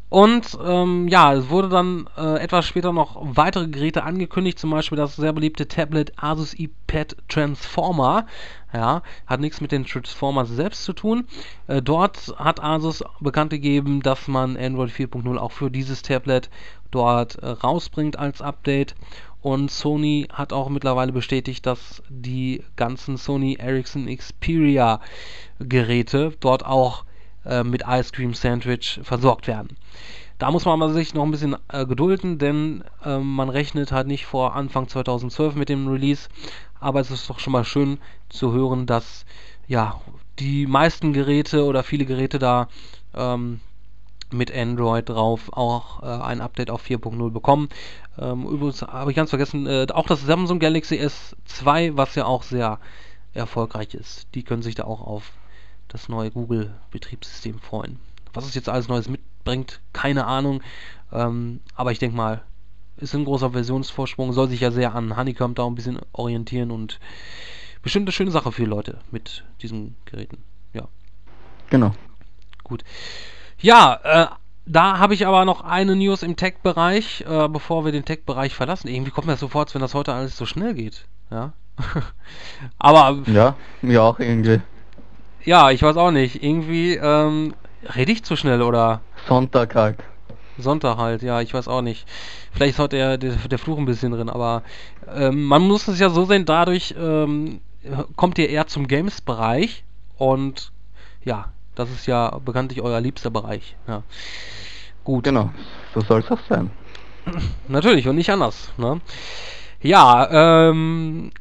[0.09, 4.95] Und ähm, ja, es wurde dann äh, etwas später noch weitere Geräte angekündigt, zum Beispiel
[4.95, 8.27] das sehr beliebte Tablet Asus iPad Transformer.
[8.73, 11.25] Ja, hat nichts mit den Transformers selbst zu tun.
[11.67, 16.49] Äh, dort hat Asus bekannt gegeben, dass man Android 4.0 auch für dieses Tablet
[16.89, 18.95] dort äh, rausbringt als Update.
[19.41, 25.01] Und Sony hat auch mittlerweile bestätigt, dass die ganzen Sony Ericsson Xperia
[25.59, 27.03] Geräte dort auch
[27.45, 29.75] äh, mit Ice Cream Sandwich versorgt werden.
[30.39, 34.07] Da muss man aber sich noch ein bisschen äh, gedulden, denn äh, man rechnet halt
[34.07, 36.27] nicht vor Anfang 2012 mit dem Release.
[36.83, 39.25] Aber es ist doch schon mal schön zu hören, dass
[39.67, 40.01] ja
[40.39, 42.67] die meisten Geräte oder viele Geräte da
[43.15, 43.61] ähm,
[44.31, 47.69] mit Android drauf auch äh, ein Update auf 4.0 bekommen.
[48.17, 52.43] Ähm, übrigens habe ich ganz vergessen, äh, auch das Samsung Galaxy S2, was ja auch
[52.43, 52.79] sehr
[53.33, 54.27] erfolgreich ist.
[54.35, 55.31] Die können sich da auch auf
[55.87, 57.97] das neue Google-Betriebssystem freuen.
[58.33, 60.61] Was es jetzt alles Neues mitbringt, keine Ahnung.
[61.13, 62.41] Ähm, aber ich denke mal,
[62.97, 66.99] ist ein großer Versionsvorsprung, soll sich ja sehr an Honeycomb da ein bisschen orientieren und
[67.81, 70.37] bestimmt eine schöne Sache für Leute mit diesen Geräten.
[70.73, 70.87] Ja.
[71.69, 71.93] Genau.
[72.63, 72.83] Gut.
[73.59, 74.27] Ja, äh,
[74.65, 78.87] da habe ich aber noch eine News im Tech-Bereich, äh, bevor wir den Tech-Bereich verlassen.
[78.87, 81.05] Irgendwie kommt mir das so vor, als wenn das heute alles so schnell geht.
[81.29, 81.53] Ja.
[82.77, 83.23] aber.
[83.27, 84.61] Ja, mir auch irgendwie.
[85.43, 86.43] Ja, ich weiß auch nicht.
[86.43, 87.53] Irgendwie, ähm,
[87.95, 89.01] rede ich zu schnell oder?
[89.27, 89.97] Sonntag halt.
[90.57, 92.07] Sonntag halt, ja, ich weiß auch nicht.
[92.53, 94.63] Vielleicht ist heute der, der, der Fluch ein bisschen drin, aber
[95.13, 97.61] ähm, man muss es ja so sehen, dadurch ähm,
[98.15, 99.83] kommt ihr eher zum Games-Bereich
[100.17, 100.71] und
[101.23, 103.75] ja, das ist ja bekanntlich euer liebster Bereich.
[103.87, 104.03] Ja.
[105.03, 105.23] Gut.
[105.23, 105.51] Genau,
[105.93, 106.69] so soll es auch sein.
[107.67, 108.71] Natürlich und nicht anders.
[108.77, 109.01] Ne?
[109.81, 111.31] Ja, ähm,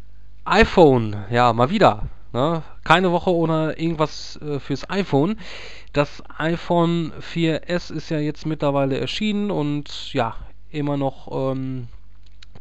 [0.44, 2.03] iPhone, ja, mal wieder.
[2.33, 2.62] Ne?
[2.85, 5.38] Keine Woche ohne irgendwas äh, fürs iPhone.
[5.92, 10.35] Das iPhone 4S ist ja jetzt mittlerweile erschienen und ja,
[10.72, 11.88] immer noch ähm,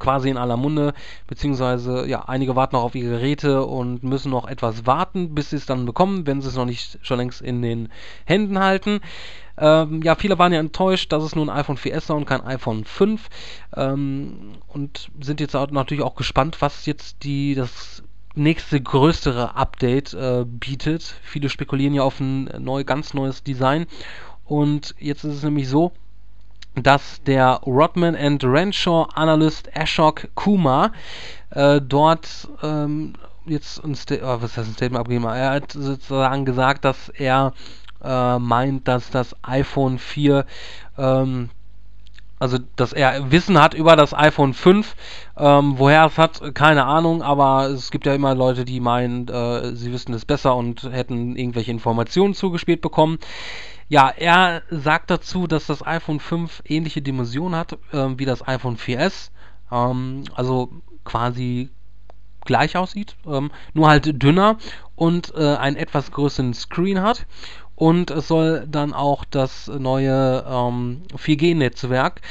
[0.02, 0.94] quasi in aller Munde,
[1.28, 5.58] beziehungsweise ja, einige warten noch auf ihre Geräte und müssen noch etwas warten, bis sie
[5.58, 7.90] es dann bekommen, wenn sie es noch nicht schon längst in den
[8.26, 9.02] Händen halten.
[9.58, 12.42] Ähm, ja, viele waren ja enttäuscht, dass es nur ein iPhone 4S war und kein
[12.42, 13.30] iPhone 5
[13.76, 20.14] ähm, und sind jetzt auch natürlich auch gespannt, was jetzt die das nächste größere Update
[20.14, 21.16] äh, bietet.
[21.22, 23.86] Viele spekulieren ja auf ein neu, ganz neues Design.
[24.46, 25.92] Und jetzt ist es nämlich so,
[26.76, 30.92] dass der Rodman and Renshaw Analyst Ashok Kumar
[31.50, 33.14] äh, dort ähm,
[33.46, 35.38] jetzt ein, Sta oh, was heißt ein Statement abgegeben hat.
[35.38, 37.54] Er hat sozusagen gesagt, dass er
[38.04, 40.46] äh, meint, dass das iPhone 4
[40.98, 41.50] ähm,
[42.42, 44.96] also dass er Wissen hat über das iPhone 5.
[45.38, 49.76] Ähm, woher es hat, keine Ahnung, aber es gibt ja immer Leute, die meinen, äh,
[49.76, 53.20] sie wüssten es besser und hätten irgendwelche Informationen zugespielt bekommen.
[53.92, 58.78] Ja, er sagt dazu, dass das iPhone 5 ähnliche Dimensionen hat äh, wie das iPhone
[58.78, 59.32] 4S.
[59.70, 60.70] Ähm, also
[61.04, 61.68] quasi
[62.46, 64.58] gleich aussieht, ähm, nur halt dünner
[64.96, 67.28] und äh, einen etwas größeren Screen hat.
[67.76, 72.22] Und es soll dann auch das neue ähm, 4G-Netzwerk,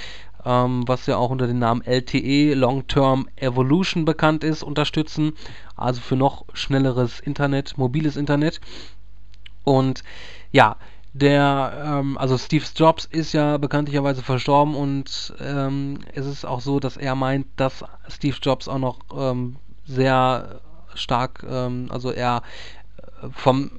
[0.47, 5.35] ähm, was ja auch unter dem Namen LTE, Long Term Evolution bekannt ist, unterstützen.
[5.77, 8.63] Also für noch schnelleres Internet, mobiles Internet.
[9.63, 10.05] Und
[10.53, 10.79] ja,
[11.13, 16.79] der, ähm, also Steve Jobs ist ja bekanntlicherweise verstorben und ähm, es ist auch so,
[16.79, 20.61] dass er meint, dass Steve Jobs auch noch ähm, sehr
[20.95, 22.43] stark, ähm, also er
[23.23, 23.71] äh, vom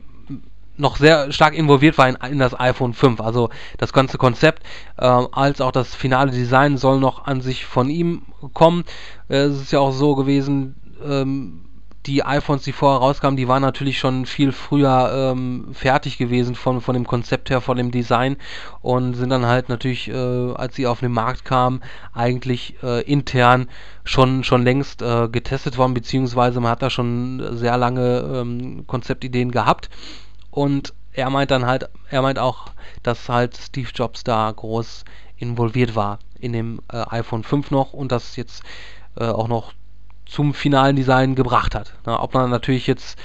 [0.78, 3.22] noch sehr stark involviert war in, in, das iPhone 5.
[3.22, 4.64] Also das ganze Konzept
[4.98, 8.84] äh, als auch das finale Design soll noch an sich von ihm kommen.
[9.30, 11.66] Äh, es ist ja auch so gewesen, ähm,
[12.06, 16.82] die iPhones, die vorher rauskamen, die waren natürlich schon viel früher ähm, fertig gewesen von,
[16.82, 18.38] von dem Konzept her, von dem Design
[18.82, 21.82] und sind dann halt natürlich, äh, als sie auf den Markt kamen,
[22.14, 23.70] eigentlich äh, intern
[24.04, 29.52] schon, schon längst äh, getestet worden, beziehungsweise man hat da schon sehr lange ähm, Konzeptideen
[29.52, 29.90] gehabt.
[30.50, 32.72] Und er meint dann halt, er meint auch,
[33.04, 35.06] dass halt Steve Jobs da groß
[35.38, 38.64] involviert war in dem äh, iPhone 5 noch und das jetzt
[39.16, 39.74] äh, auch noch
[40.32, 41.94] zum finalen Design gebracht hat.
[42.06, 43.20] Na, ob man natürlich jetzt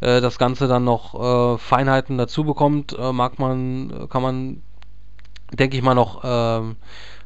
[0.00, 1.14] äh, das Ganze dann noch
[1.54, 4.62] äh, Feinheiten dazu bekommt, äh, mag man, kann man,
[5.52, 6.76] denke ich mal noch, ähm,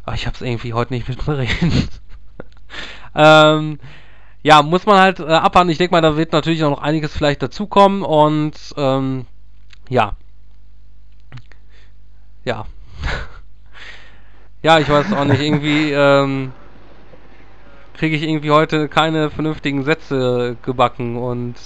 [0.04, 1.88] ach, ich habe es irgendwie heute nicht mit reden.
[3.14, 3.78] ähm,
[4.42, 5.70] ja, muss man halt äh, abwarten.
[5.70, 9.24] Ich denke mal, da wird natürlich auch noch einiges vielleicht dazukommen und ähm,
[9.88, 10.16] ja.
[12.44, 12.66] Ja.
[14.62, 16.52] ja, ich weiß auch nicht, irgendwie ähm,
[17.94, 21.56] kriege ich irgendwie heute keine vernünftigen Sätze gebacken und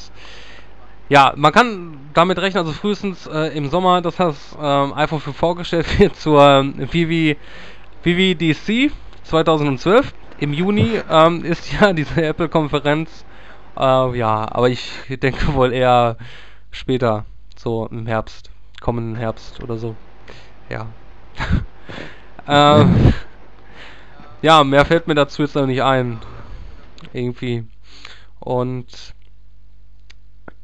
[1.09, 5.37] ja, man kann damit rechnen, also frühestens äh, im Sommer, dass das ähm, iPhone 5
[5.37, 7.39] vorgestellt wird zur ähm, VV,
[8.03, 8.91] VVDC
[9.23, 10.13] 2012.
[10.39, 13.25] Im Juni ähm, ist ja diese Apple-Konferenz.
[13.77, 16.17] Äh, ja, aber ich denke wohl eher
[16.73, 17.25] später,
[17.57, 19.95] so im Herbst, kommenden Herbst oder so.
[20.69, 20.87] Ja.
[22.49, 23.13] ähm,
[24.43, 26.19] ja, mehr fällt mir dazu jetzt noch nicht ein.
[27.13, 27.65] Irgendwie.
[28.41, 29.15] Und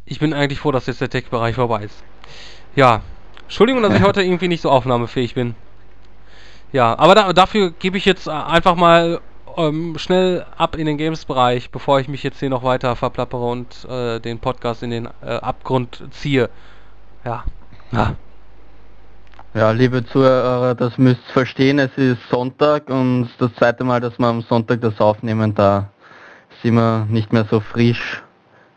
[0.05, 2.03] ich bin eigentlich froh, dass jetzt der Tech-Bereich vorbei ist.
[2.77, 3.03] Ja.
[3.43, 5.55] Entschuldigung, dass ich heute irgendwie nicht so aufnahmefähig bin.
[6.73, 9.21] Ja, aber da, dafür gebe ich jetzt einfach mal
[9.57, 13.85] ähm, schnell ab in den Games-Bereich, bevor ich mich jetzt hier noch weiter verplappere und
[13.85, 16.49] äh, den Podcast in den äh, Abgrund ziehe.
[17.25, 17.45] Ja.
[17.93, 18.17] ja.
[19.55, 24.19] Ja, liebe Zuhörer, das müsst ihr verstehen, es ist Sonntag und das zweite Mal, dass
[24.19, 25.91] wir am Sonntag das aufnehmen, da
[26.63, 28.23] sind wir nicht mehr so frisch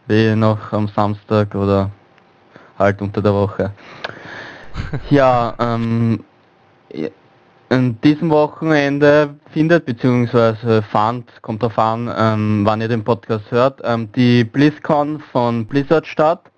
[0.08, 1.92] wie noch am Samstag oder
[2.78, 3.72] halt unter der Woche.
[5.10, 6.26] ja, ähm,
[7.70, 13.80] an diesem Wochenende findet, beziehungsweise fand, kommt darauf an, ähm, wann ihr den Podcast hört,
[13.86, 16.52] ähm, die BlizzCon von Blizzard statt.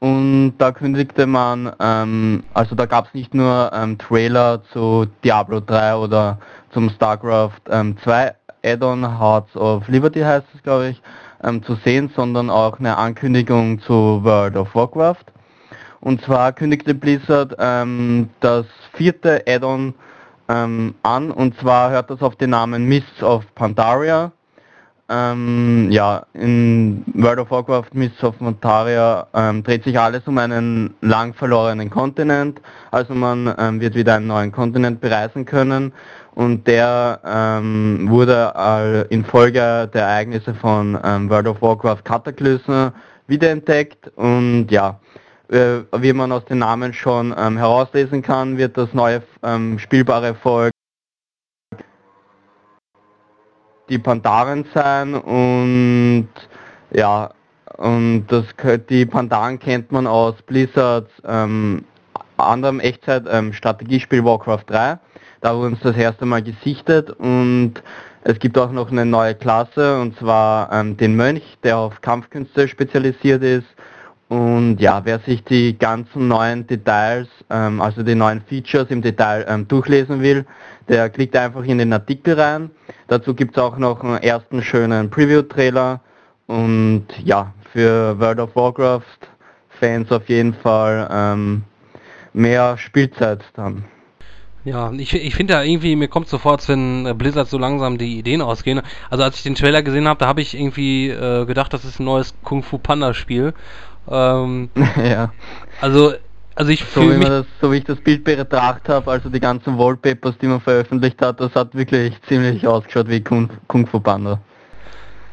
[0.00, 5.60] Und da kündigte man, ähm, also da gab es nicht nur ähm, Trailer zu Diablo
[5.60, 6.38] 3 oder
[6.72, 8.34] zum StarCraft ähm, 2
[8.64, 11.02] Add-on Hearts of Liberty heißt es glaube ich,
[11.44, 15.24] ähm, zu sehen, sondern auch eine Ankündigung zu World of Warcraft.
[16.00, 19.94] Und zwar kündigte Blizzard ähm, das vierte Add-on
[20.48, 24.32] ähm, an und zwar hört das auf den Namen Mists of Pandaria.
[25.12, 30.94] Ähm, ja, in World of Warcraft Mists of Pandaria ähm, dreht sich alles um einen
[31.00, 32.60] lang verlorenen Kontinent.
[32.92, 35.92] Also man ähm, wird wieder einen neuen Kontinent bereisen können
[36.36, 42.90] und der ähm, wurde äh, infolge der Ereignisse von ähm, World of Warcraft Cataclysm
[43.26, 45.00] wiederentdeckt und ja,
[45.48, 49.22] äh, wie man aus den Namen schon ähm, herauslesen kann, wird das neue
[49.78, 50.69] spielbare Volk
[53.90, 56.28] die Pandaren sein und
[56.92, 57.30] ja,
[57.76, 58.44] und das
[58.88, 61.84] die Pandaren kennt man aus Blizzards ähm,
[62.36, 64.98] anderem Echtzeit-Strategiespiel ähm, Warcraft 3
[65.40, 67.74] da wurde uns das erste Mal gesichtet und
[68.22, 72.68] es gibt auch noch eine neue Klasse und zwar ähm, den Mönch, der auf Kampfkünste
[72.68, 73.66] spezialisiert ist.
[74.30, 79.44] Und ja, wer sich die ganzen neuen Details, ähm, also die neuen Features im Detail
[79.48, 80.46] ähm, durchlesen will,
[80.88, 82.70] der klickt einfach in den Artikel rein.
[83.08, 86.00] Dazu gibt es auch noch einen ersten schönen Preview-Trailer
[86.46, 89.02] und ja, für World of Warcraft
[89.80, 91.64] Fans auf jeden Fall ähm,
[92.32, 93.84] mehr Spielzeit dann.
[94.62, 97.96] Ja, ich, ich finde ja irgendwie, mir kommt so vor, als wenn Blizzard so langsam
[97.96, 98.82] die Ideen ausgehen.
[99.08, 101.98] Also als ich den Trailer gesehen habe, da habe ich irgendwie äh, gedacht, das ist
[101.98, 103.54] ein neues Kung Fu Panda Spiel.
[104.10, 104.70] Ähm,
[105.04, 105.32] ja.
[105.80, 106.14] Also,
[106.56, 109.78] also ich so, wie das, so wie ich das Bild betrachtet habe, also die ganzen
[109.78, 114.40] Wallpapers, die man veröffentlicht hat, das hat wirklich ziemlich ausgeschaut wie Kung, Kung Fu Panda.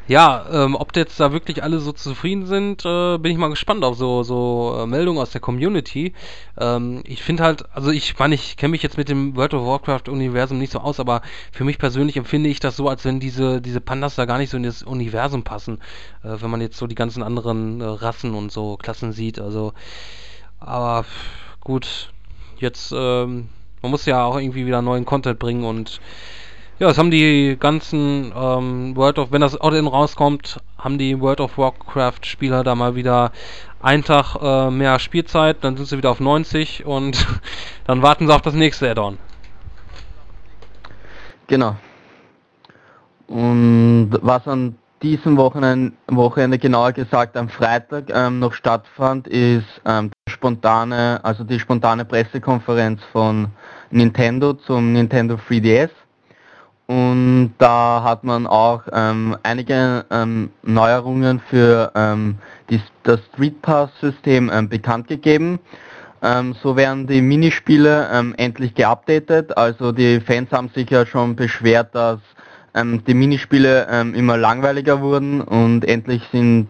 [0.08, 3.84] Ja, ähm, ob jetzt da wirklich alle so zufrieden sind, äh, bin ich mal gespannt
[3.84, 6.14] auf so, so äh, Meldungen aus der Community.
[6.58, 9.66] Ähm, ich finde halt, also ich meine, ich kenne mich jetzt mit dem World of
[9.66, 11.20] Warcraft-Universum nicht so aus, aber
[11.52, 14.48] für mich persönlich empfinde ich das so, als wenn diese, diese Pandas da gar nicht
[14.48, 15.78] so in das Universum passen.
[16.24, 19.38] Äh, wenn man jetzt so die ganzen anderen äh, Rassen und so Klassen sieht.
[19.38, 19.74] Also,
[20.58, 21.04] aber
[21.60, 22.14] gut,
[22.56, 23.50] jetzt, ähm,
[23.82, 26.00] man muss ja auch irgendwie wieder neuen Content bringen und
[26.78, 31.40] ja, das haben die ganzen ähm, World of, wenn das Add-in rauskommt, haben die World
[31.40, 33.32] of Warcraft Spieler da mal wieder
[33.82, 37.26] einen Tag äh, mehr Spielzeit, dann sind sie wieder auf 90 und
[37.86, 39.18] dann warten sie auf das nächste Add-on.
[41.48, 41.76] Genau.
[43.26, 50.10] Und was an diesem Wochenende, Wochenende genauer gesagt am Freitag ähm, noch stattfand, ist ähm,
[50.28, 53.48] spontane, also die spontane Pressekonferenz von
[53.90, 55.90] Nintendo zum Nintendo 3DS.
[56.88, 62.38] Und da hat man auch ähm, einige ähm, Neuerungen für ähm,
[62.70, 65.58] die, das Street Pass System ähm, bekannt gegeben.
[66.22, 69.54] Ähm, so werden die Minispiele ähm, endlich geupdatet.
[69.58, 72.20] Also die Fans haben sich ja schon beschwert, dass
[72.72, 76.68] ähm, die Minispiele immer langweiliger wurden und endlich sind,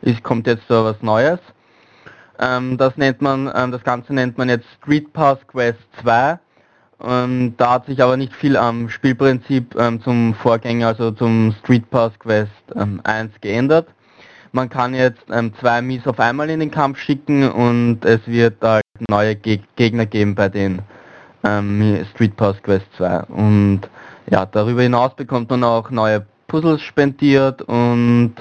[0.00, 1.40] ist, kommt jetzt so was Neues.
[2.38, 6.38] Das nennt man, das Ganze nennt man jetzt Street Pass Quest 2.
[7.00, 11.88] Ähm, da hat sich aber nicht viel am Spielprinzip ähm, zum Vorgänger, also zum Street
[11.90, 13.88] Pass Quest 1 geändert.
[14.52, 15.26] Man kann jetzt
[15.60, 20.06] zwei Mies auf einmal in den Kampf schicken und es wird halt neue Geg Gegner
[20.06, 20.80] geben bei den
[22.14, 23.24] Street Pass Quest 2.
[23.24, 23.82] Und
[24.30, 28.34] ja, darüber hinaus bekommt man auch neue Puzzles spendiert und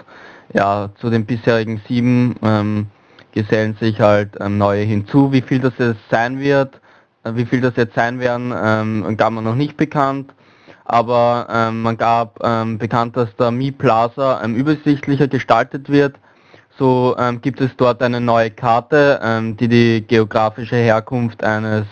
[0.53, 2.87] ja, zu den bisherigen sieben ähm,
[3.33, 5.31] gesellen sich halt ähm, neue hinzu.
[5.31, 6.79] Wie viel das jetzt sein wird,
[7.35, 10.33] wie viel das jetzt sein werden, ähm, gab man noch nicht bekannt.
[10.85, 16.15] Aber ähm, man gab ähm, bekannt, dass der Mi Plaza ähm, übersichtlicher gestaltet wird.
[16.77, 21.85] So ähm, gibt es dort eine neue Karte, ähm, die die geografische Herkunft eines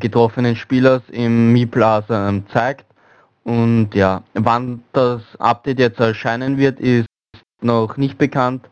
[0.00, 2.86] getroffenen Spielers im Mi Plaza zeigt.
[3.42, 7.06] Und ja, wann das Update jetzt erscheinen wird, ist
[7.60, 8.66] noch nicht bekannt.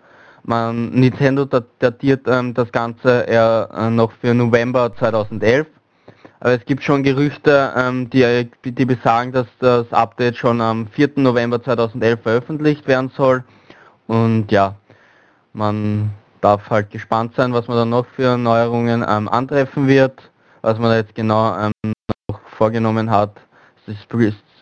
[0.45, 5.67] Man, Nintendo datiert ähm, das Ganze eher äh, noch für November 2011.
[6.43, 11.11] Aber es gibt schon Gerüchte, ähm, die, die besagen, dass das Update schon am 4.
[11.15, 13.45] November 2011 veröffentlicht werden soll.
[14.09, 14.75] Und ja,
[15.53, 20.81] man darf halt gespannt sein, was man dann noch für Neuerungen ähm, antreffen wird, was
[20.81, 21.93] man jetzt genau ähm,
[22.29, 23.37] noch vorgenommen hat.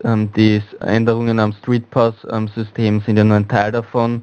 [0.04, 2.14] Ähm, die Änderungen am Street Pass
[2.54, 4.22] System sind ja nur ein Teil davon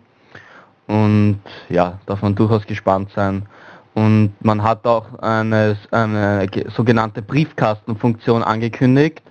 [0.85, 3.47] und ja, darf man durchaus gespannt sein.
[3.97, 9.23] Und man hat auch eine, eine sogenannte Briefkastenfunktion angekündigt.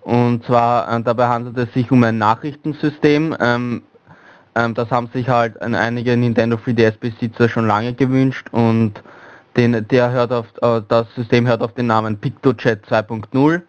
[0.00, 3.36] Und zwar äh, dabei handelt es sich um ein Nachrichtensystem.
[3.38, 3.82] Ähm,
[4.54, 8.94] ähm, das haben sich halt einige Nintendo 3DS-Besitzer schon lange gewünscht und
[9.58, 13.60] den, der hört auf, äh, das System hört auf den Namen PictoChat 2.0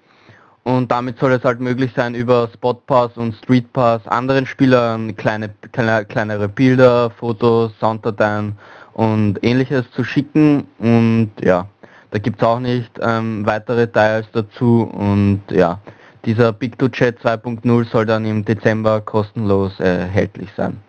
[0.63, 6.05] und damit soll es halt möglich sein, über Spotpass und Streetpass anderen Spielern kleine, kleine,
[6.05, 8.57] kleinere Bilder, Fotos, Sounddateien
[8.99, 10.67] und ähnliches zu schicken.
[10.77, 11.67] Und ja,
[12.11, 14.83] da gibt es auch nicht ähm, weitere Details dazu.
[14.91, 15.79] Und ja,
[16.25, 20.81] dieser Big2Chat 2.0 soll dann im Dezember kostenlos erhältlich sein.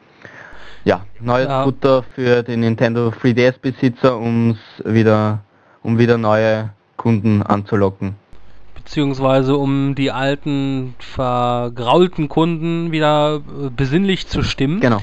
[0.84, 1.62] Ja, neues ja.
[1.62, 5.44] Futter für den Nintendo 3DS Besitzer, um's wieder,
[5.84, 8.16] um wieder neue Kunden anzulocken
[8.74, 14.80] beziehungsweise um die alten vergraulten Kunden wieder äh, besinnlich zu stimmen.
[14.80, 15.00] Genau.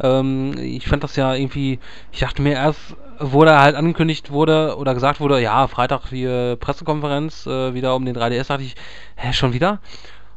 [0.00, 1.78] Ähm, ich fand das ja irgendwie,
[2.12, 7.46] ich dachte mir erst, wurde halt angekündigt wurde oder gesagt wurde, ja, Freitag die Pressekonferenz
[7.46, 8.74] äh, wieder um den 3DS, dachte ich,
[9.16, 9.80] hä, schon wieder?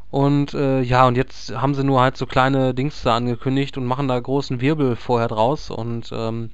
[0.10, 3.86] Und äh, ja, und jetzt haben sie nur halt so kleine Dings da angekündigt und
[3.86, 6.52] machen da großen Wirbel vorher draus und ähm,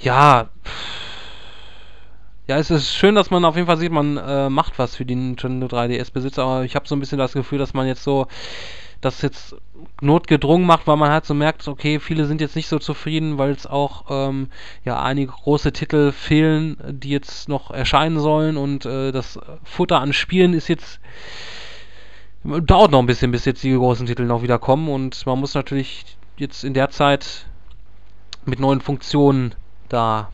[0.00, 0.48] ja,
[2.46, 5.06] ja, es ist schön, dass man auf jeden Fall sieht, man äh, macht was für
[5.06, 8.26] die Nintendo 3DS-Besitzer, aber ich habe so ein bisschen das Gefühl, dass man jetzt so
[9.04, 9.56] das jetzt
[10.00, 13.50] notgedrungen macht, weil man halt so merkt, okay, viele sind jetzt nicht so zufrieden, weil
[13.50, 14.48] es auch ähm,
[14.84, 20.12] ja einige große Titel fehlen, die jetzt noch erscheinen sollen und äh, das Futter an
[20.12, 21.00] Spielen ist jetzt
[22.44, 25.54] dauert noch ein bisschen, bis jetzt die großen Titel noch wieder kommen und man muss
[25.54, 26.04] natürlich
[26.36, 27.46] jetzt in der Zeit
[28.44, 29.54] mit neuen Funktionen
[29.88, 30.30] da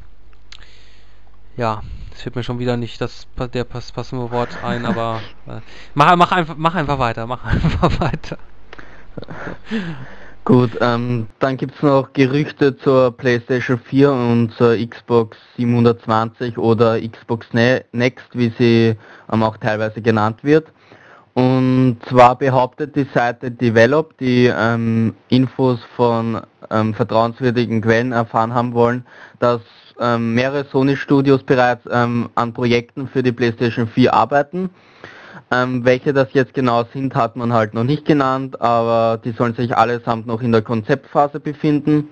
[1.56, 1.83] ja
[2.20, 5.61] fällt mir schon wieder nicht das der pass, passende Wort ein, aber äh,
[5.94, 8.38] mach, mach, einfach, mach einfach weiter, mach einfach weiter.
[10.44, 16.98] Gut, ähm, dann gibt es noch Gerüchte zur PlayStation 4 und zur Xbox 720 oder
[17.00, 18.96] Xbox ne-, Next, wie sie
[19.30, 20.66] ähm, auch teilweise genannt wird.
[21.35, 28.74] Und zwar behauptet die Seite Develop, die ähm, Infos von ähm, vertrauenswürdigen Quellen erfahren haben
[28.74, 29.06] wollen,
[29.38, 29.61] dass
[30.00, 34.70] ähm, mehrere Sony-Studios bereits ähm, an Projekten für die PlayStation 4 arbeiten.
[35.50, 39.54] Ähm, welche das jetzt genau sind, hat man halt noch nicht genannt, aber die sollen
[39.54, 42.08] sich allesamt noch in der Konzeptphase befinden.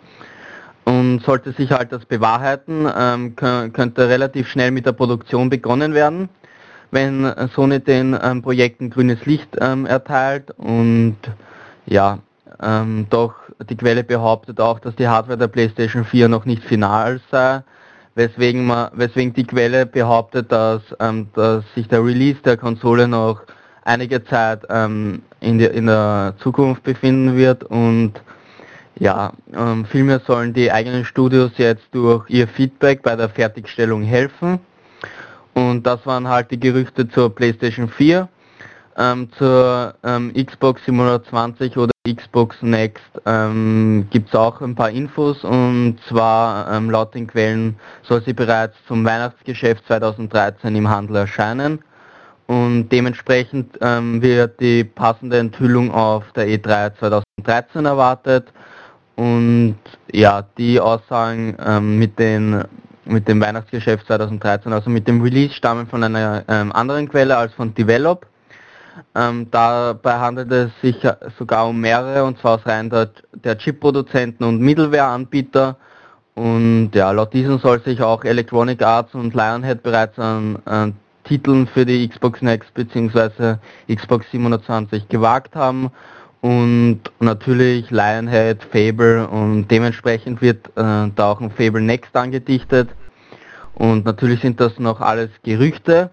[0.85, 6.31] Und sollte sich halt das bewahrheiten, ähm, könnte relativ schnell mit der Produktion begonnen werden,
[6.91, 10.51] wenn Sony den ähm, Projekten grünes Licht ähm, erteilt.
[10.57, 11.19] Und
[11.85, 12.21] ja,
[12.63, 13.35] ähm, doch
[13.69, 17.63] die Quelle behauptet auch, dass die Hardware der PlayStation 4 noch nicht final sei
[18.19, 23.43] weswegen, man, weswegen die Quelle behauptet, dass, ähm, dass sich der Release der Konsole noch
[23.85, 28.15] einige Zeit ähm, in, die, in der Zukunft befinden wird und
[28.99, 34.59] ja, ähm, vielmehr sollen die eigenen Studios jetzt durch ihr Feedback bei der Fertigstellung helfen.
[35.55, 38.29] Und das waren halt die Gerüchte zur PlayStation 4.
[38.99, 45.45] ähm, zur ähm, Xbox 720 oder Xbox Next ähm, gibt es auch ein paar Infos.
[45.45, 51.81] Und zwar ähm, laut den Quellen soll sie bereits zum Weihnachtsgeschäft 2013 im Handel erscheinen.
[52.47, 58.49] Und dementsprechend ähm, wird die passende Enthüllung auf der E3 2013 erwartet.
[59.17, 59.79] Und
[60.11, 62.65] ja, die Aussagen ähm, mit den
[63.05, 67.55] mit dem Weihnachtsgeschäft 2013, also mit dem Release stammen von einer ähm, anderen Quelle als
[67.55, 68.27] von Develop.
[69.15, 70.97] Ähm, dabei handelt es sich
[71.39, 75.77] sogar um mehrere, und zwar aus Reihen der, der Chip-Produzenten und Middleware-Anbieter.
[76.35, 80.95] Und ja, laut diesen soll sich auch Electronic Arts und Lionhead bereits an, an
[81.25, 83.57] Titeln für die Xbox Next bzw.
[83.93, 85.91] Xbox 720 gewagt haben.
[86.41, 92.89] Und natürlich Lionhead, Fable und dementsprechend wird äh, da auch ein Fable Next angedichtet.
[93.75, 96.11] Und natürlich sind das noch alles Gerüchte.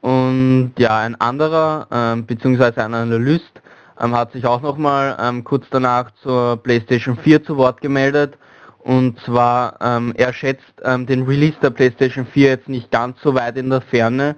[0.00, 3.60] Und ja, ein anderer, ähm, beziehungsweise ein Analyst,
[4.00, 8.38] ähm, hat sich auch nochmal ähm, kurz danach zur PlayStation 4 zu Wort gemeldet.
[8.78, 13.34] Und zwar, ähm, er schätzt ähm, den Release der PlayStation 4 jetzt nicht ganz so
[13.34, 14.36] weit in der Ferne,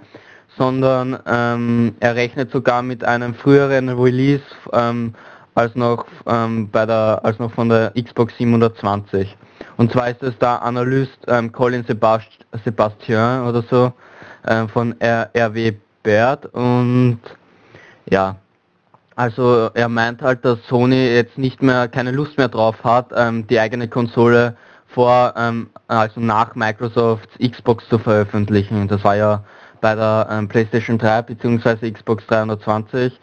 [0.56, 4.42] sondern ähm, er rechnet sogar mit einem früheren Release
[5.54, 9.36] als noch bei der als noch von der Xbox 720.
[9.76, 11.18] Und zwar ist es der Analyst
[11.52, 12.28] Colin Sebast
[12.64, 13.92] Sebastian oder so
[14.44, 17.20] äh, von R RW Baird und
[18.08, 18.36] ja,
[19.16, 23.46] also er meint halt, dass Sony jetzt nicht mehr keine Lust mehr drauf hat, ähm,
[23.46, 24.56] die eigene Konsole
[24.88, 28.88] vor, ähm, also nach Microsofts Xbox zu veröffentlichen.
[28.88, 29.44] Das war ja
[29.80, 31.90] bei der ähm, PlayStation 3 bzw.
[31.90, 33.20] Xbox 320,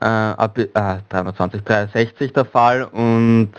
[0.00, 3.50] äh, äh, 320, 360 der Fall und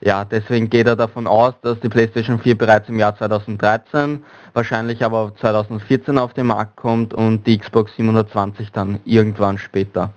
[0.00, 5.04] ja, deswegen geht er davon aus, dass die PlayStation 4 bereits im Jahr 2013, wahrscheinlich
[5.04, 10.12] aber 2014 auf den Markt kommt und die Xbox 720 dann irgendwann später.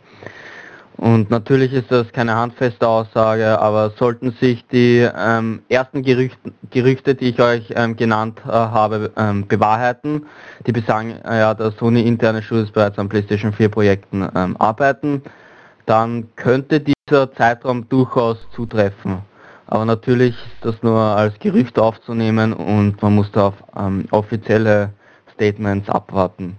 [0.99, 7.15] Und natürlich ist das keine handfeste Aussage, aber sollten sich die ähm, ersten Gerüchte, Gerüchte,
[7.15, 10.25] die ich euch ähm, genannt äh, habe, ähm, bewahrheiten,
[10.67, 15.21] die besagen, äh, ja, dass Sony interne Studios bereits an PlayStation 4 Projekten ähm, arbeiten,
[15.86, 19.28] dann könnte dieser Zeitraum durchaus zutreffen.
[19.72, 24.93] Aber natürlich ist das nur als Gerücht aufzunehmen und man muss da auf ähm, offizielle
[25.32, 26.57] Statements abwarten.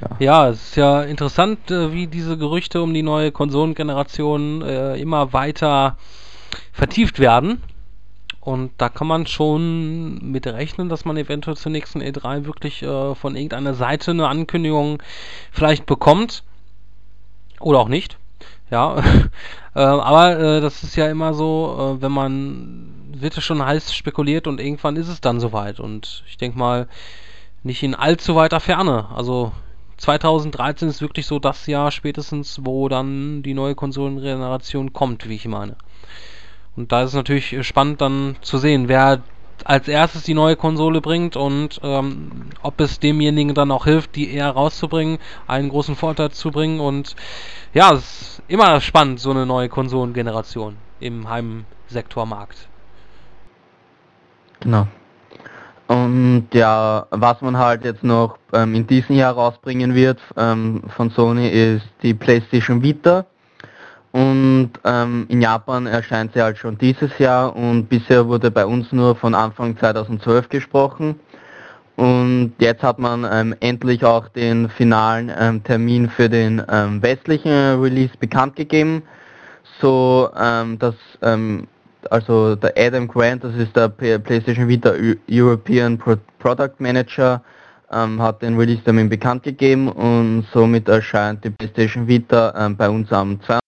[0.00, 0.16] Ja.
[0.18, 5.34] ja, es ist ja interessant, äh, wie diese Gerüchte um die neue Konsolengeneration äh, immer
[5.34, 5.98] weiter
[6.72, 7.62] vertieft werden.
[8.40, 13.14] Und da kann man schon mit rechnen, dass man eventuell zur nächsten E3 wirklich äh,
[13.14, 15.02] von irgendeiner Seite eine Ankündigung
[15.52, 16.44] vielleicht bekommt.
[17.60, 18.16] Oder auch nicht.
[18.70, 18.98] Ja,
[19.74, 23.94] äh, aber äh, das ist ja immer so, äh, wenn man wird ja schon heiß
[23.94, 25.80] spekuliert und irgendwann ist es dann soweit.
[25.80, 26.88] Und ich denke mal,
[27.62, 29.08] nicht in allzu weiter Ferne.
[29.14, 29.52] Also
[29.96, 35.46] 2013 ist wirklich so das Jahr spätestens, wo dann die neue Konsolengeneration kommt, wie ich
[35.46, 35.76] meine.
[36.76, 39.22] Und da ist es natürlich spannend dann zu sehen, wer
[39.66, 44.32] als erstes die neue Konsole bringt und ähm, ob es demjenigen dann auch hilft, die
[44.32, 47.16] eher rauszubringen, einen großen Vorteil zu bringen und
[47.74, 52.68] ja, es ist immer spannend, so eine neue Konsolengeneration im Heimsektormarkt.
[54.60, 54.86] Genau.
[55.88, 61.10] Und ja, was man halt jetzt noch ähm, in diesem Jahr rausbringen wird ähm, von
[61.10, 63.24] Sony ist die PlayStation Vita.
[64.12, 68.90] Und ähm, in Japan erscheint sie halt schon dieses Jahr und bisher wurde bei uns
[68.90, 71.20] nur von Anfang 2012 gesprochen.
[71.96, 77.80] Und jetzt hat man ähm, endlich auch den finalen ähm, Termin für den ähm, westlichen
[77.80, 79.02] Release bekannt gegeben,
[79.80, 81.66] so ähm, dass ähm,
[82.08, 84.92] also der Adam Grant, das ist der PlayStation Vita
[85.28, 87.42] European Pro Product Manager,
[87.90, 93.67] hat den Release-Termin bekannt gegeben und somit erscheint die PlayStation Vita bei uns am 22.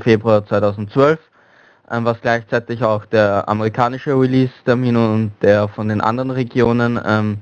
[0.00, 1.18] Februar 2012
[1.90, 7.38] was gleichzeitig auch der amerikanische Release-Termin und der von den anderen Regionen ähm,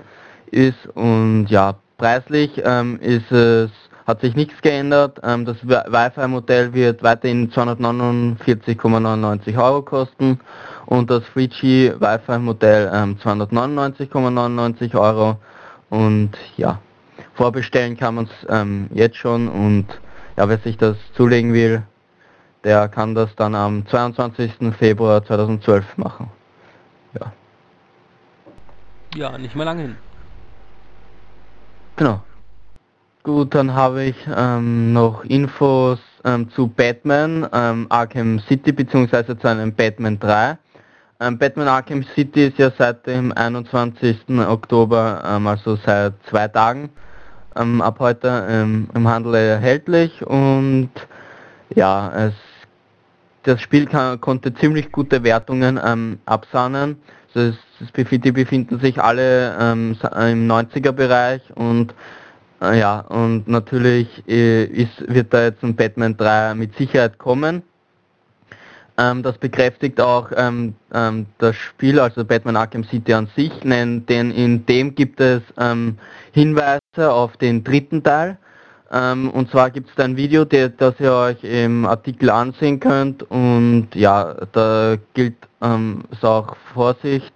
[0.50, 0.86] ist.
[0.94, 3.70] Und ja, preislich ähm, ist es,
[4.06, 5.20] hat sich nichts geändert.
[5.22, 10.40] Ähm, das Wi-Fi-Modell wird weiterhin 249,99 Euro kosten
[10.86, 15.36] und das 3G Wi-Fi-Modell ähm, 299,99 Euro.
[15.90, 16.80] Und ja,
[17.34, 19.48] vorbestellen kann man es ähm, jetzt schon.
[19.48, 19.86] Und
[20.38, 21.82] ja, wer sich das zulegen will,
[22.64, 24.74] der kann das dann am 22.
[24.78, 26.30] Februar 2012 machen.
[27.18, 27.32] Ja.
[29.14, 29.96] Ja, nicht mehr lange hin.
[31.96, 32.22] Genau.
[33.22, 39.36] Gut, dann habe ich ähm, noch Infos ähm, zu Batman ähm, Arkham City bzw.
[39.36, 40.56] zu einem Batman 3.
[41.20, 44.16] Ähm, Batman Arkham City ist ja seit dem 21.
[44.46, 46.90] Oktober, ähm, also seit zwei Tagen,
[47.56, 50.90] ähm, ab heute ähm, im Handel erhältlich und
[51.74, 52.34] ja, es,
[53.42, 56.96] das Spiel kann, konnte ziemlich gute Wertungen ähm, absahnen.
[57.34, 61.94] Also es, die befinden sich alle ähm, im 90er Bereich und
[62.60, 67.62] äh, ja, und natürlich äh, ist, wird da jetzt ein Batman 3 mit Sicherheit kommen.
[68.96, 74.04] Ähm, das bekräftigt auch ähm, ähm, das Spiel, also Batman Arkham City an sich, denn,
[74.06, 75.98] denn in dem gibt es ähm,
[76.32, 78.38] Hinweise auf den dritten Teil.
[78.90, 82.80] Ähm, und zwar gibt es da ein Video, der, das ihr euch im Artikel ansehen
[82.80, 83.22] könnt.
[83.30, 87.32] Und ja, da gilt ähm, auch Vorsicht,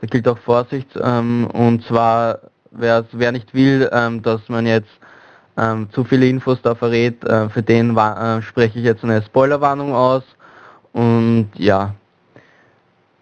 [0.00, 0.96] da gilt auch Vorsicht.
[0.96, 2.40] Und zwar
[2.70, 3.88] wer, wer nicht will,
[4.22, 4.90] dass man jetzt
[5.92, 10.22] zu viele Infos da verrät, äh, für den äh, spreche ich jetzt eine Spoilerwarnung aus.
[10.92, 11.94] Und ja,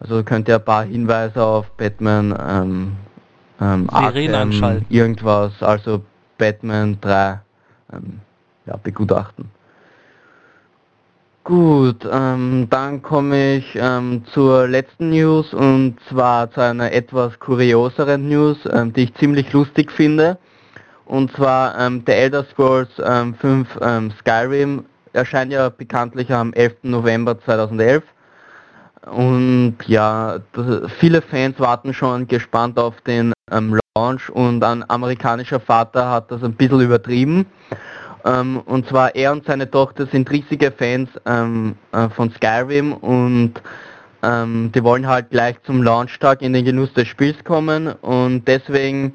[0.01, 2.97] also könnt ihr ein paar Hinweise auf Batman ähm,
[3.61, 6.03] ähm, Arkham, irgendwas, also
[6.39, 7.41] Batman 3
[7.93, 8.21] ähm,
[8.67, 9.51] ja, begutachten.
[11.45, 18.31] Gut, ähm, dann komme ich ähm, zur letzten News und zwar zu einer etwas kurioseren
[18.31, 20.39] News, ähm, die ich ziemlich lustig finde.
[21.05, 26.77] Und zwar ähm, der Elder Scrolls ähm, 5 ähm, Skyrim erscheint ja bekanntlich am 11.
[26.85, 28.03] November 2011.
[29.11, 35.61] Und ja, das, viele Fans warten schon gespannt auf den ähm, Launch und ein amerikanischer
[35.61, 37.47] Vater hat das ein bisschen übertrieben.
[38.25, 43.55] Ähm, und zwar er und seine Tochter sind riesige Fans ähm, äh, von Skyrim und
[44.23, 49.15] ähm, die wollen halt gleich zum Launchtag in den Genuss des Spiels kommen und deswegen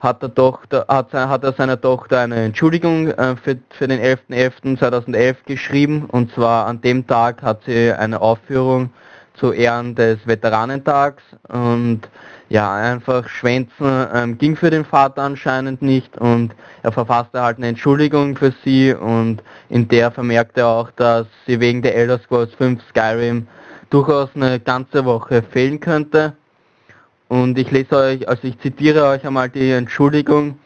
[0.00, 5.34] hat, der Tochter, hat, hat er seiner Tochter eine Entschuldigung äh, für, für den 11.11.2011
[5.44, 8.90] geschrieben und zwar an dem Tag hat sie eine Aufführung
[9.34, 12.02] zu Ehren des Veteranentags und
[12.48, 17.68] ja, einfach schwänzen ähm, ging für den Vater anscheinend nicht und er verfasste halt eine
[17.68, 22.54] Entschuldigung für sie und in der vermerkte er auch, dass sie wegen der Elder Scrolls
[22.54, 23.46] 5 Skyrim
[23.90, 26.34] durchaus eine ganze Woche fehlen könnte
[27.28, 30.58] und ich lese euch, also ich zitiere euch einmal die Entschuldigung.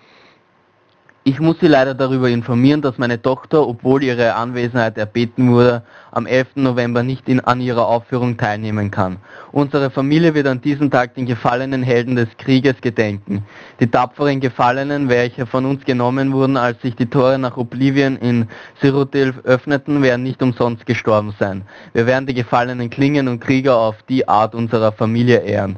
[1.24, 6.26] Ich muss Sie leider darüber informieren, dass meine Tochter, obwohl ihre Anwesenheit erbeten wurde, am
[6.26, 6.56] 11.
[6.56, 9.18] November nicht in, an ihrer Aufführung teilnehmen kann.
[9.52, 13.44] Unsere Familie wird an diesem Tag den gefallenen Helden des Krieges gedenken.
[13.78, 18.48] Die tapferen Gefallenen, welche von uns genommen wurden, als sich die Tore nach Oblivion in
[18.80, 21.62] Cyrodiil öffneten, werden nicht umsonst gestorben sein.
[21.92, 25.76] Wir werden die gefallenen Klingen und Krieger auf die Art unserer Familie ehren.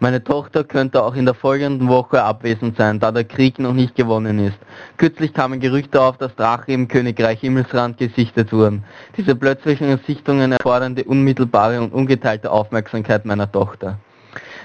[0.00, 3.94] Meine Tochter könnte auch in der folgenden Woche abwesend sein, da der Krieg noch nicht
[3.94, 4.58] gewonnen ist.
[4.96, 8.84] Kürzlich kamen Gerüchte auf, dass Drache im Königreich Himmelsrand gesichtet wurden.
[9.16, 13.98] Diese plötzlichen Sichtungen erfordern die unmittelbare und ungeteilte Aufmerksamkeit meiner Tochter.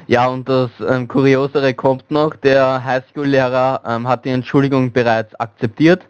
[0.07, 6.01] Ja, und das ähm, Kuriosere kommt noch, der Highschool-Lehrer ähm, hat die Entschuldigung bereits akzeptiert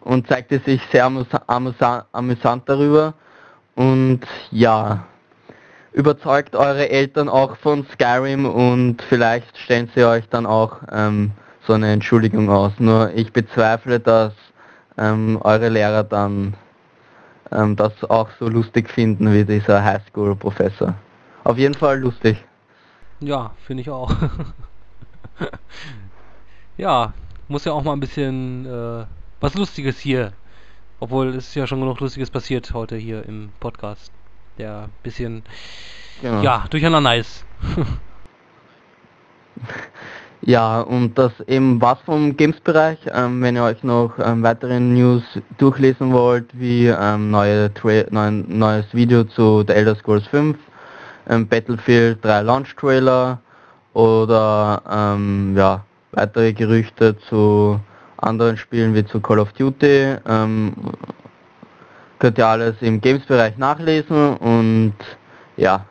[0.00, 1.04] und zeigte sich sehr
[1.46, 3.14] amüsant darüber.
[3.76, 5.04] Und ja,
[5.96, 11.32] überzeugt eure Eltern auch von Skyrim und vielleicht stellen sie euch dann auch ähm,
[11.66, 12.72] so eine Entschuldigung aus.
[12.78, 14.34] Nur ich bezweifle, dass
[14.98, 16.52] ähm, eure Lehrer dann
[17.50, 20.94] ähm, das auch so lustig finden wie dieser Highschool-Professor.
[21.44, 22.44] Auf jeden Fall lustig.
[23.20, 24.14] Ja, finde ich auch.
[26.76, 27.14] ja,
[27.48, 29.06] muss ja auch mal ein bisschen äh,
[29.40, 30.34] was Lustiges hier.
[31.00, 34.12] Obwohl es ja schon genug Lustiges passiert heute hier im Podcast
[34.58, 35.42] der bisschen
[36.20, 36.42] genau.
[36.42, 37.44] ja durcheinander ist.
[40.42, 42.98] ja, und das eben was vom Games-Bereich.
[43.12, 45.22] Ähm, wenn ihr euch noch ähm, weitere News
[45.58, 47.70] durchlesen wollt, wie ähm, neue
[48.10, 50.56] neuen, neues Video zu The Elder Scrolls 5,
[51.28, 53.40] ähm, Battlefield 3 Launch Trailer
[53.94, 57.80] oder ähm, ja, weitere Gerüchte zu
[58.18, 60.72] anderen Spielen wie zu Call of Duty, ähm,
[62.18, 64.94] könnt ihr alles im Games-Bereich nachlesen und
[65.56, 65.86] ja,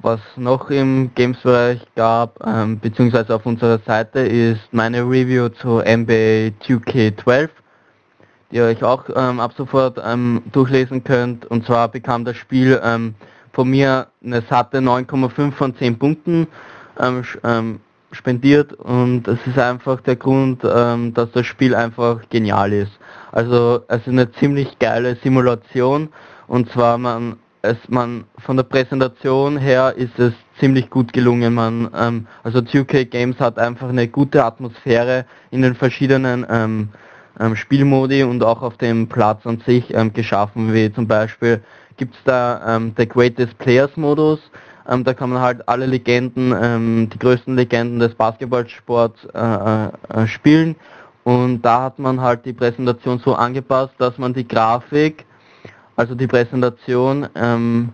[0.00, 6.54] was noch im Games-Bereich gab, ähm, beziehungsweise auf unserer Seite, ist meine Review zu NBA
[6.64, 7.48] 2K12,
[8.50, 11.46] die ihr euch auch ähm, ab sofort ähm, durchlesen könnt.
[11.46, 13.14] Und zwar bekam das Spiel ähm,
[13.52, 16.46] von mir eine satte 9,5 von 10 Punkten
[17.00, 17.80] ähm, ähm,
[18.12, 22.92] spendiert und es ist einfach der Grund, dass das Spiel einfach genial ist.
[23.32, 26.08] Also es ist eine ziemlich geile Simulation.
[26.46, 31.54] Und zwar man es man von der Präsentation her ist es ziemlich gut gelungen.
[31.54, 36.88] Man ähm, also 2K Games hat einfach eine gute Atmosphäre in den verschiedenen ähm,
[37.40, 41.62] ähm, Spielmodi und auch auf dem Platz an sich ähm, geschaffen, wie zum Beispiel
[41.96, 44.38] gibt es da ähm, der Greatest Players Modus,
[44.88, 49.88] ähm, da kann man halt alle Legenden, ähm, die größten Legenden des Basketballsports äh, äh,
[50.22, 50.76] äh spielen
[51.28, 55.26] Und da hat man halt die Präsentation so angepasst, dass man die Grafik,
[55.94, 57.90] also die Präsentation, ähm,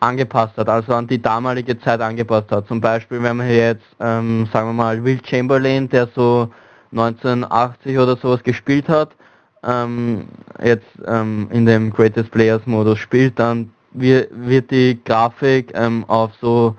[0.00, 2.68] angepasst hat, also an die damalige Zeit angepasst hat.
[2.68, 6.50] Zum Beispiel, wenn man jetzt, ähm, sagen wir mal, Will Chamberlain, der so
[6.92, 9.12] 1980 oder sowas gespielt hat,
[9.62, 10.28] ähm,
[10.62, 16.32] jetzt ähm, in dem Greatest Players Modus spielt, dann wird, wird die Grafik ähm, auf
[16.38, 16.76] so,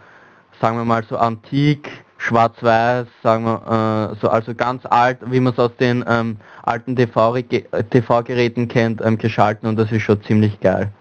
[0.61, 5.53] sagen wir mal, so antik, schwarz-weiß, sagen wir, äh, so also ganz alt, wie man
[5.53, 10.91] es aus den ähm, alten TV-Geräten kennt, ähm, geschalten und das ist schon ziemlich geil.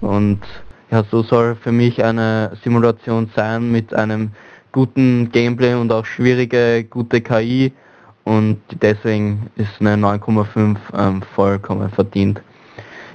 [0.00, 0.40] Und
[0.90, 4.32] ja, so soll für mich eine Simulation sein mit einem
[4.72, 7.72] guten Gameplay und auch schwierige, gute KI
[8.24, 12.40] und deswegen ist eine 9,5 ähm, vollkommen verdient.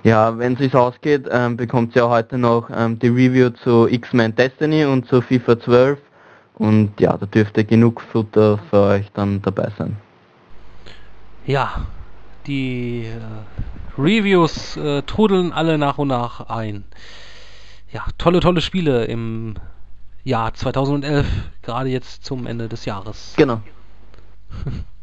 [0.04, 4.36] Ja, wenn es sich ausgeht, ähm, bekommt ihr heute noch ähm, die Review zu X-Men
[4.36, 6.00] Destiny und zu FIFA 12
[6.58, 9.98] und ja, da dürfte genug Futter für euch dann dabei sein.
[11.46, 11.86] Ja,
[12.46, 16.84] die äh, Reviews äh, trudeln alle nach und nach ein.
[17.92, 19.56] Ja, tolle, tolle Spiele im
[20.24, 21.26] Jahr 2011,
[21.62, 23.34] gerade jetzt zum Ende des Jahres.
[23.38, 23.62] Genau.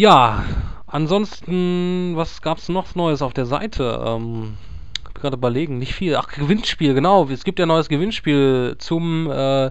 [0.00, 0.44] Ja,
[0.86, 4.02] ansonsten, was gab es noch Neues auf der Seite?
[4.06, 4.56] Ähm,
[5.20, 6.16] gerade überlegen, nicht viel.
[6.16, 7.28] Ach, Gewinnspiel, genau.
[7.28, 9.70] Es gibt ja ein neues Gewinnspiel zum äh,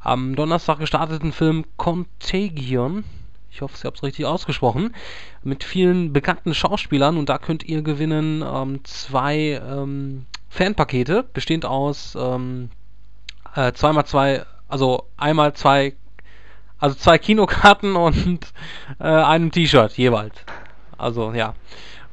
[0.00, 3.04] am Donnerstag gestarteten Film Contagion.
[3.50, 4.94] Ich hoffe, ich habe es richtig ausgesprochen.
[5.42, 12.16] Mit vielen bekannten Schauspielern und da könnt ihr gewinnen ähm, zwei ähm, Fanpakete, bestehend aus
[12.18, 12.70] ähm,
[13.54, 15.94] äh, zweimal zwei, also einmal zwei
[16.82, 18.52] also zwei Kinokarten und
[18.98, 20.34] äh, einem T-Shirt jeweils.
[20.98, 21.54] Also ja.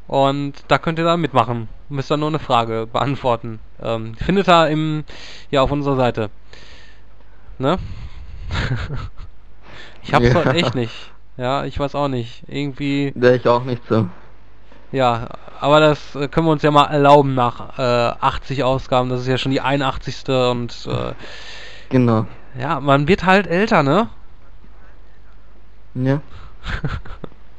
[0.10, 1.70] Und da könnt ihr dann mitmachen.
[1.88, 3.60] Müsst dann nur eine Frage beantworten.
[3.80, 5.04] Ähm, findet ihr im,
[5.52, 6.32] ja, auf unserer Seite.
[7.60, 7.78] Ne?
[10.04, 10.34] ich hab's ja.
[10.34, 11.12] heute echt nicht.
[11.38, 12.44] Ja, ich weiß auch nicht.
[12.48, 13.14] Irgendwie.
[13.16, 14.10] Der ich auch nicht so.
[14.92, 15.28] Ja,
[15.60, 19.10] aber das äh, können wir uns ja mal erlauben nach äh, 80 Ausgaben.
[19.10, 20.28] Das ist ja schon die 81.
[20.28, 21.14] und äh,
[21.90, 22.26] genau.
[22.60, 24.10] Ja, man wird halt älter, ne?
[25.94, 26.20] Ja.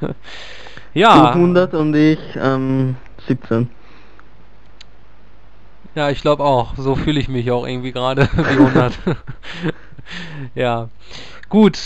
[0.95, 1.31] ja.
[1.31, 3.69] 100 und ich ähm, 17.
[5.95, 6.75] Ja, ich glaube auch.
[6.77, 8.99] So fühle ich mich auch irgendwie gerade wie 100.
[10.55, 10.89] ja.
[11.49, 11.79] Gut.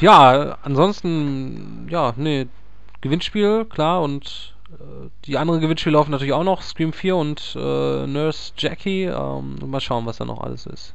[0.00, 2.46] Ja, ansonsten, ja, nee,
[3.00, 6.62] Gewinnspiel, klar, und äh, die anderen Gewinnspiele laufen natürlich auch noch.
[6.62, 9.04] Scream 4 und äh, Nurse Jackie.
[9.04, 10.94] Ähm, mal schauen, was da noch alles ist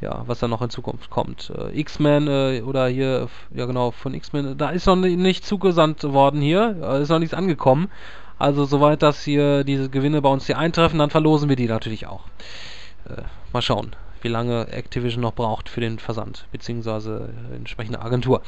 [0.00, 1.50] ja, was da noch in Zukunft kommt.
[1.56, 6.40] Äh, X-Men äh, oder hier, ja genau, von X-Men, da ist noch nicht zugesandt worden
[6.40, 7.90] hier, äh, ist noch nichts angekommen.
[8.38, 12.06] Also soweit das hier diese Gewinne bei uns hier eintreffen, dann verlosen wir die natürlich
[12.06, 12.24] auch.
[13.08, 13.22] Äh,
[13.52, 18.42] mal schauen, wie lange Activision noch braucht für den Versand, beziehungsweise äh, entsprechende Agentur.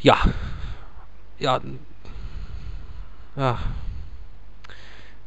[0.00, 0.18] Ja.
[1.40, 1.60] Ja.
[3.36, 3.58] Ja.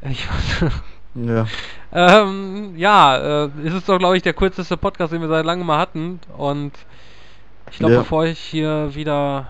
[0.01, 0.27] Ich
[0.61, 0.71] weiß.
[1.15, 1.45] Ja.
[1.91, 5.67] Ähm, ja, äh, ist es doch, glaube ich, der kürzeste Podcast, den wir seit langem
[5.67, 6.19] mal hatten.
[6.37, 6.71] Und
[7.69, 7.99] ich glaube, ja.
[7.99, 9.47] bevor ich hier wieder,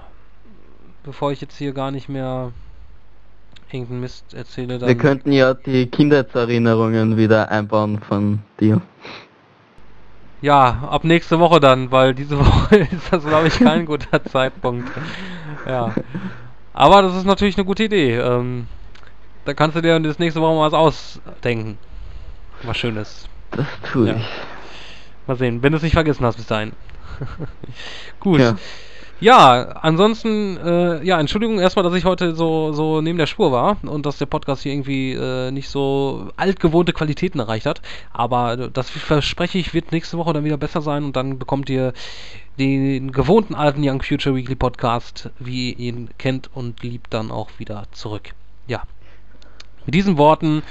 [1.03, 2.51] bevor ich jetzt hier gar nicht mehr
[3.72, 4.88] irgendeinen Mist erzähle, dann...
[4.89, 8.82] Wir könnten ja die Kindheitserinnerungen wieder einbauen von dir.
[10.41, 14.89] Ja, ab nächste Woche dann, weil diese Woche ist das, glaube ich, kein guter Zeitpunkt.
[15.68, 15.93] Ja.
[16.74, 18.18] Aber das ist natürlich eine gute Idee.
[18.18, 18.68] Ähm,
[19.45, 21.77] da kannst du dir das nächste Woche mal was ausdenken.
[22.63, 23.27] Was Schönes.
[23.51, 24.15] Das tue ja.
[24.15, 24.25] ich.
[25.27, 26.73] Mal sehen, wenn du es nicht vergessen hast bis dahin.
[28.19, 28.39] Gut.
[28.39, 28.55] Ja.
[29.21, 33.77] Ja, ansonsten, äh, ja, Entschuldigung erstmal, dass ich heute so, so neben der Spur war
[33.83, 37.83] und dass der Podcast hier irgendwie äh, nicht so altgewohnte Qualitäten erreicht hat.
[38.11, 41.93] Aber das verspreche ich, wird nächste Woche dann wieder besser sein und dann bekommt ihr
[42.57, 47.51] den gewohnten alten Young Future Weekly Podcast, wie ihr ihn kennt und liebt, dann auch
[47.59, 48.31] wieder zurück.
[48.65, 48.81] Ja,
[49.86, 50.63] mit diesen Worten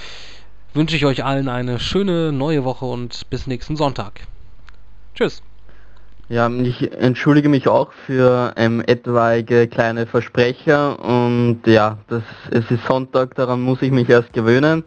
[0.75, 4.27] wünsche ich euch allen eine schöne neue Woche und bis nächsten Sonntag.
[5.15, 5.43] Tschüss.
[6.29, 12.87] Ja, ich entschuldige mich auch für ähm, etwaige kleine Versprecher und ja, das, es ist
[12.87, 14.85] Sonntag, daran muss ich mich erst gewöhnen.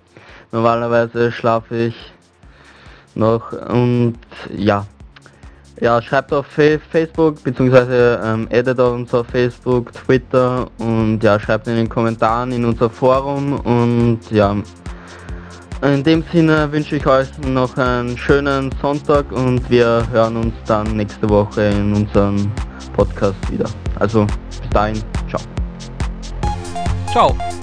[0.54, 2.14] Normalerweise schlafe ich
[3.14, 4.18] noch und
[4.56, 4.88] ja,
[5.82, 11.76] ja, schreibt auf Facebook, beziehungsweise ähm, addet uns auf Facebook, Twitter und ja, schreibt in
[11.76, 14.56] den Kommentaren in unser Forum und ja,
[15.82, 20.96] in dem Sinne wünsche ich euch noch einen schönen Sonntag und wir hören uns dann
[20.96, 22.52] nächste Woche in unserem
[22.96, 23.66] Podcast wieder.
[24.00, 25.42] Also bis dahin, ciao.
[27.12, 27.63] Ciao.